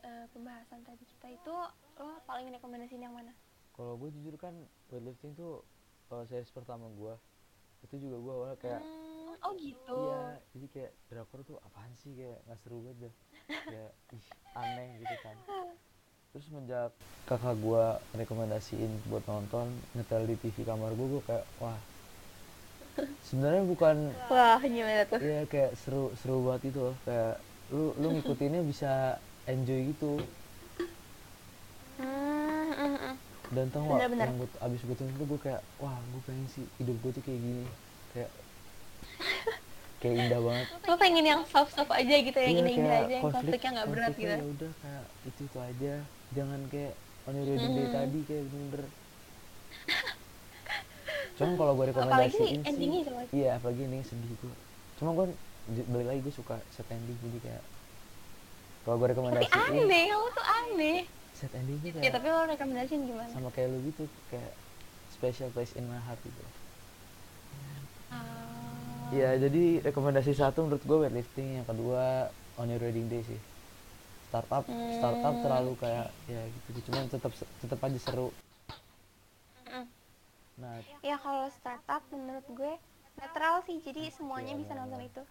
eh, 0.00 0.26
pembahasan 0.30 0.80
tadi 0.80 1.02
kita 1.04 1.28
itu 1.28 1.56
lo 1.98 2.16
paling 2.24 2.48
rekomendasiin 2.52 3.02
yang 3.04 3.14
mana? 3.14 3.32
Kalau 3.72 3.96
gue 3.96 4.08
jujur 4.20 4.36
kan 4.36 4.52
weightlifting 4.92 5.32
tuh 5.36 5.64
kalau 6.08 6.24
series 6.28 6.52
pertama 6.52 6.88
gue 6.92 7.14
itu 7.88 7.94
juga 8.08 8.16
gue 8.20 8.32
awalnya 8.32 8.58
kayak 8.60 8.82
Hmm, 8.82 9.32
oh 9.48 9.52
gitu. 9.56 9.96
Iya 9.96 10.22
jadi 10.52 10.66
kayak 10.76 10.92
drakor 11.08 11.40
tuh 11.44 11.56
apaan 11.64 11.92
sih? 12.04 12.12
Kayak 12.14 12.38
nggak 12.46 12.58
seru 12.62 12.78
banget 12.84 12.98
dah. 13.08 13.14
Kayak 13.68 13.90
ih 14.16 14.26
aneh 14.56 14.88
gitu 15.00 15.16
kan. 15.24 15.36
Terus 16.32 16.44
semenjak 16.48 16.90
kakak 17.28 17.56
gue 17.60 17.84
rekomendasiin 18.16 18.92
buat 19.08 19.24
nonton 19.28 19.66
nyetel 19.96 20.24
di 20.28 20.36
TV 20.40 20.56
kamar 20.64 20.92
gue 20.92 21.06
gue 21.18 21.22
kayak 21.24 21.44
wah. 21.60 21.80
Sebenarnya 23.24 23.62
bukan 23.64 23.96
wah. 24.28 24.60
Gimana 24.60 25.04
tuh? 25.08 25.20
Ya 25.20 25.44
kayak 25.48 25.72
seru 25.80 26.12
seru 26.20 26.44
banget 26.44 26.72
itu 26.72 26.80
loh. 26.92 26.96
Kayak 27.08 27.40
lu 27.72 27.96
lu 27.96 28.12
ngikutinnya 28.12 28.60
bisa 28.68 29.16
enjoy 29.48 29.80
gitu 29.96 30.20
hmm, 31.96 32.68
hmm, 32.76 32.96
hmm. 33.00 33.14
Dan 33.52 33.68
tau 33.68 33.84
gak 33.84 33.92
Bener-bener. 33.94 34.26
yang 34.26 34.36
gue 34.36 34.48
abis 34.58 34.80
gue 34.82 34.96
tonton 34.96 35.14
tuh 35.14 35.26
gue 35.26 35.40
kayak 35.42 35.60
wah 35.76 35.92
gue 35.94 36.20
pengen 36.24 36.46
sih 36.48 36.64
hidup 36.76 36.96
gue 36.98 37.10
tuh 37.12 37.22
kayak 37.22 37.38
gini. 37.38 37.64
Kayak 38.12 38.30
kayak 40.00 40.14
indah 40.18 40.40
banget. 40.40 40.66
Lo 40.82 40.94
pengen 40.96 41.24
yang 41.24 41.40
soft 41.44 41.72
soft 41.72 41.90
aja 41.90 42.14
gitu 42.18 42.34
yang 42.34 42.56
indah-indah 42.58 42.88
kayak 42.88 43.02
aja 43.02 43.12
yang 43.12 43.22
konflik- 43.22 43.38
konfliknya 43.38 43.70
nggak 43.72 43.88
berat 43.88 44.12
gitu. 44.14 44.34
ya 44.34 44.44
udah 44.46 44.72
kayak 44.78 45.04
itu 45.22 45.40
itu 45.42 45.58
aja. 45.58 45.94
Jangan 46.32 46.60
kayak 46.66 46.92
on 47.22 47.32
your 47.34 47.46
wedding 47.46 47.72
day 47.72 47.84
Hmm. 47.84 47.94
tadi 47.94 48.18
kayak 48.24 48.44
bener 48.48 48.82
cuman 51.32 51.54
kalau 51.56 51.72
gue 51.74 51.86
rekomendasiin 51.88 52.60
sih 52.62 52.88
iya 53.32 53.56
apalagi 53.56 53.80
ending 53.82 54.04
sedih 54.04 54.36
gue 54.36 54.54
cuma 54.98 55.10
gue 55.12 55.26
balik 55.88 56.06
lagi 56.06 56.20
gue 56.20 56.34
suka 56.34 56.60
set 56.68 56.86
ending 56.86 57.16
jadi 57.16 57.38
kayak 57.42 57.62
kalau 58.82 58.96
gue 58.96 59.06
tapi 59.06 59.12
rekomendasiin 59.12 59.54
aneh 59.80 60.04
kamu 60.06 60.28
tuh 60.30 60.44
aneh 60.44 60.98
set 61.42 61.50
endingnya 61.58 61.90
ya 61.98 62.08
kayak 62.08 62.14
tapi 62.14 62.26
lo 62.30 62.40
rekomendasiin 62.46 63.02
gimana 63.10 63.26
sama 63.34 63.50
kayak 63.50 63.68
lu 63.74 63.78
gitu 63.90 64.06
kayak 64.30 64.54
special 65.10 65.50
place 65.50 65.74
in 65.74 65.82
my 65.90 65.98
heart 65.98 66.22
gitu. 66.22 66.42
Iya, 69.12 69.36
jadi 69.36 69.84
rekomendasi 69.84 70.32
satu 70.32 70.64
menurut 70.64 70.80
gue 70.88 70.98
weightlifting, 71.04 71.60
yang 71.60 71.66
kedua 71.68 72.32
on 72.56 72.70
your 72.72 72.80
wedding 72.80 73.12
day 73.12 73.20
sih. 73.20 73.40
startup 74.32 74.64
startup 74.96 75.36
Hmm, 75.36 75.44
terlalu 75.44 75.72
oke. 75.76 75.84
kayak 75.84 76.08
ya 76.24 76.40
gitu 76.48 76.88
cuman 76.88 77.04
tetap 77.12 77.32
tetap 77.60 77.78
aja 77.84 77.98
seru 78.00 78.32
nah 80.56 80.80
Ya 81.04 81.20
kalau 81.20 81.52
startup 81.52 82.00
menurut 82.08 82.46
gue 82.56 82.72
netral 83.20 83.60
sih, 83.68 83.76
jadi 83.84 84.08
semuanya 84.08 84.56
Iya, 84.56 84.60
bisa 84.64 84.72
nonton 84.72 85.00
itu. 85.04 85.22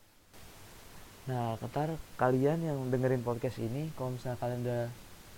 Nah, 1.26 1.58
Ketar, 1.58 1.90
kalian 2.22 2.60
yang 2.62 2.78
dengerin 2.94 3.26
podcast 3.26 3.58
ini, 3.58 3.90
kalau 3.98 4.14
misalnya 4.14 4.38
kalian 4.38 4.62
udah 4.62 4.84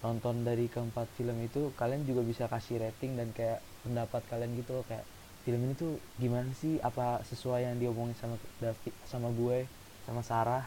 nonton 0.04 0.36
dari 0.48 0.64
keempat 0.74 1.08
film 1.18 1.38
itu, 1.48 1.60
kalian 1.80 2.02
juga 2.10 2.22
bisa 2.32 2.44
kasih 2.54 2.76
rating 2.84 3.12
dan 3.20 3.30
kayak 3.38 3.60
pendapat 3.84 4.22
kalian 4.32 4.52
gitu 4.60 4.72
loh, 4.78 4.86
kayak 4.90 5.06
film 5.46 5.60
ini 5.66 5.74
tuh 5.82 5.92
gimana 6.22 6.50
sih? 6.62 6.74
Apa 6.88 7.04
sesuai 7.30 7.60
yang 7.68 7.76
diomongin 7.82 8.18
sama 8.22 8.36
David, 8.64 8.94
sama 9.12 9.28
gue, 9.40 9.58
sama 10.06 10.22
Sarah? 10.30 10.64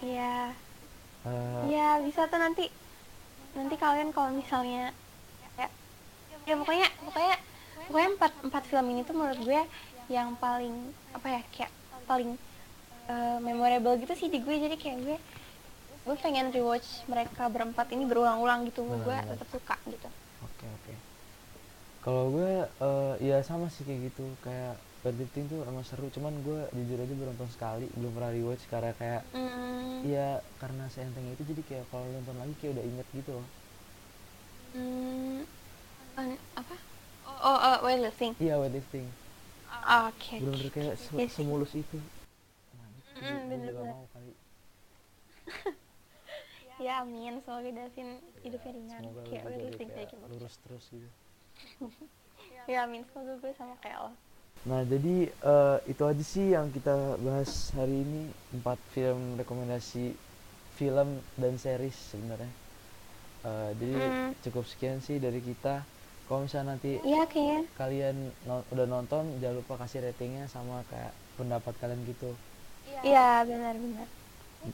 Iya, 0.00 0.54
Eh, 1.24 1.70
iya 1.70 1.80
bisa 2.06 2.20
tuh 2.30 2.38
nanti 2.44 2.62
nanti 3.56 3.74
kalian 3.84 4.10
kalau 4.16 4.30
misalnya 4.40 4.78
ya, 5.60 5.66
ya 6.48 6.54
pokoknya 6.60 6.86
pokoknya 7.06 7.34
pokoknya 7.86 8.08
empat 8.16 8.32
empat 8.46 8.64
film 8.70 8.86
ini 8.92 9.00
tuh 9.08 9.14
menurut 9.18 9.40
gue 9.48 9.60
yang 10.16 10.28
paling 10.44 10.74
apa 11.16 11.26
ya 11.36 11.40
kayak 11.54 11.72
paling 12.10 12.30
eh, 13.12 13.38
memorable 13.46 13.94
gitu 14.02 14.14
sih 14.20 14.28
di 14.34 14.38
gue 14.46 14.54
jadi 14.64 14.76
kayak 14.82 14.98
gue 15.06 15.16
gue 16.10 16.18
pengen 16.18 16.50
rewatch 16.50 17.06
mereka 17.06 17.46
berempat 17.46 17.86
ini 17.94 18.02
berulang-ulang 18.10 18.66
gitu 18.66 18.82
gue 18.82 19.16
tetap 19.30 19.46
suka 19.54 19.76
gitu 19.86 20.08
Oke, 20.42 20.66
oke. 20.66 20.94
Kalau 22.00 22.32
gue, 22.34 22.50
eh, 22.64 23.14
ya 23.28 23.38
sama 23.44 23.68
sih 23.70 23.84
kayak 23.86 24.00
gitu, 24.10 24.24
kayak 24.42 24.74
Weightlifting 25.00 25.46
tuh 25.48 25.60
emang 25.64 25.84
seru, 25.84 26.12
cuman 26.12 26.32
gue 26.44 26.60
jujur 26.76 26.98
aja 27.00 27.14
belum 27.16 27.32
nonton 27.32 27.48
sekali, 27.48 27.86
belum 27.96 28.12
pernah 28.12 28.32
rewatch 28.36 28.64
karena 28.68 28.92
kayak 29.00 29.22
hmm, 29.32 30.04
Iya, 30.04 30.28
karena 30.60 30.84
seenteng 30.92 31.26
itu 31.32 31.42
jadi 31.44 31.62
kayak 31.64 31.84
kalau 31.92 32.06
nonton 32.08 32.36
lagi 32.40 32.54
kayak 32.60 32.72
udah 32.76 32.84
inget 32.88 33.06
gitu 33.16 33.30
loh. 33.36 33.46
hmm, 34.74 35.40
an- 36.16 36.42
apa 36.56 36.76
oh 37.44 37.58
oh 37.68 37.76
weightlifting 37.84 38.34
Iya, 38.40 38.54
weightlifting. 38.60 39.06
oke 40.08 40.36
bener-bener 40.40 40.68
oke. 40.68 40.76
kayak 40.76 40.94
se- 41.00 41.16
Iya 41.20 41.26
sih. 41.28 41.36
semulus 41.36 41.72
itu 41.76 41.96
nah. 42.76 42.88
Mm, 43.20 43.20
gue 43.20 43.58
juga 43.68 43.80
bener-bener. 43.80 43.94
mau 43.94 44.04
kali 44.12 44.32
ya 46.80 46.92
amin. 47.04 47.34
Semoga 47.44 47.70
Davin 47.70 48.08
hidupnya 48.44 48.72
ringan. 48.72 49.02
Kayak 49.28 49.44
deh 49.44 49.50
weightlifting 49.52 49.88
kayak 49.92 50.08
kayak 50.08 50.08
gitu. 50.12 50.26
lurus 50.32 50.54
terus 50.64 50.84
gitu. 50.92 51.08
Ya 52.70 52.86
amin. 52.86 53.02
Semoga 53.12 53.34
gue 53.42 53.52
sama 53.58 53.74
kayak 53.82 53.98
lo. 54.04 54.10
Nah 54.68 54.80
jadi 54.84 55.16
eh, 55.32 55.78
itu 55.88 56.02
aja 56.04 56.24
sih 56.24 56.46
yang 56.56 56.66
kita 56.72 56.92
bahas 57.20 57.72
hari 57.76 57.96
ini. 58.04 58.22
Empat 58.56 58.78
film 58.94 59.36
rekomendasi 59.40 60.12
film 60.78 61.08
dan 61.36 61.54
series 61.56 61.96
sebenarnya. 62.12 62.50
Eh, 63.44 63.70
jadi 63.80 63.92
Hmm. 63.96 64.32
cukup 64.44 64.64
sekian 64.68 64.98
sih 65.00 65.16
dari 65.16 65.40
kita. 65.40 65.82
Kalau 66.28 66.46
misalnya 66.46 66.76
nanti 66.76 67.00
kayaknya. 67.02 67.60
kalian 67.74 68.16
no- 68.46 68.66
udah 68.70 68.86
nonton 68.86 69.24
jangan 69.42 69.56
lupa 69.58 69.74
kasih 69.82 69.98
ratingnya 70.06 70.46
sama 70.46 70.84
kayak 70.92 71.10
pendapat 71.40 71.74
kalian 71.80 72.00
gitu. 72.06 72.30
Iya 73.02 73.42
benar-benar. 73.48 74.19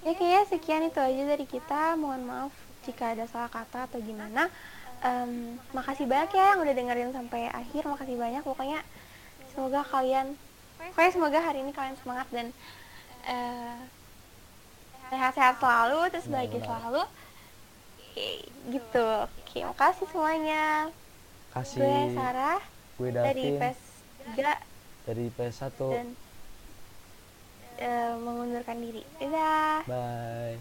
Ya 0.03 0.13
kayaknya 0.19 0.43
sekian 0.51 0.83
itu 0.87 0.99
aja 0.99 1.23
dari 1.27 1.47
kita. 1.47 1.95
Mohon 1.95 2.23
maaf 2.27 2.55
jika 2.83 3.15
ada 3.15 3.25
salah 3.31 3.51
kata 3.51 3.87
atau 3.87 3.99
gimana. 4.03 4.51
Em, 5.05 5.61
makasih 5.71 6.09
banyak 6.09 6.35
ya 6.35 6.55
yang 6.55 6.61
udah 6.65 6.75
dengerin 6.75 7.13
sampai 7.15 7.51
akhir. 7.51 7.87
Makasih 7.87 8.17
banyak. 8.19 8.43
Pokoknya 8.43 8.81
semoga 9.55 9.81
kalian, 9.87 10.35
pokoknya 10.79 11.13
semoga 11.15 11.39
hari 11.39 11.63
ini 11.63 11.71
kalian 11.71 11.97
semangat 12.03 12.27
dan 12.35 12.51
eh, 13.27 13.79
sehat-sehat 15.11 15.63
selalu, 15.63 16.01
terus 16.11 16.27
bahagia 16.27 16.61
selalu. 16.67 17.03
Gitu. 18.75 19.07
Oke, 19.31 19.59
makasih 19.63 20.07
semuanya. 20.11 20.91
kasih 21.57 21.81
Gue 21.81 22.13
Sarah 22.13 22.61
gue 22.97 23.09
dari 23.13 23.25
Davin 23.25 23.61
PES 23.61 23.81
3 24.37 25.09
dari 25.09 25.25
PS1 25.33 25.79
dan 25.93 26.07
Eh, 27.77 28.13
mengundurkan 28.17 28.81
diri. 28.81 29.05
Dadah. 29.21 29.85
Bye. 29.85 30.57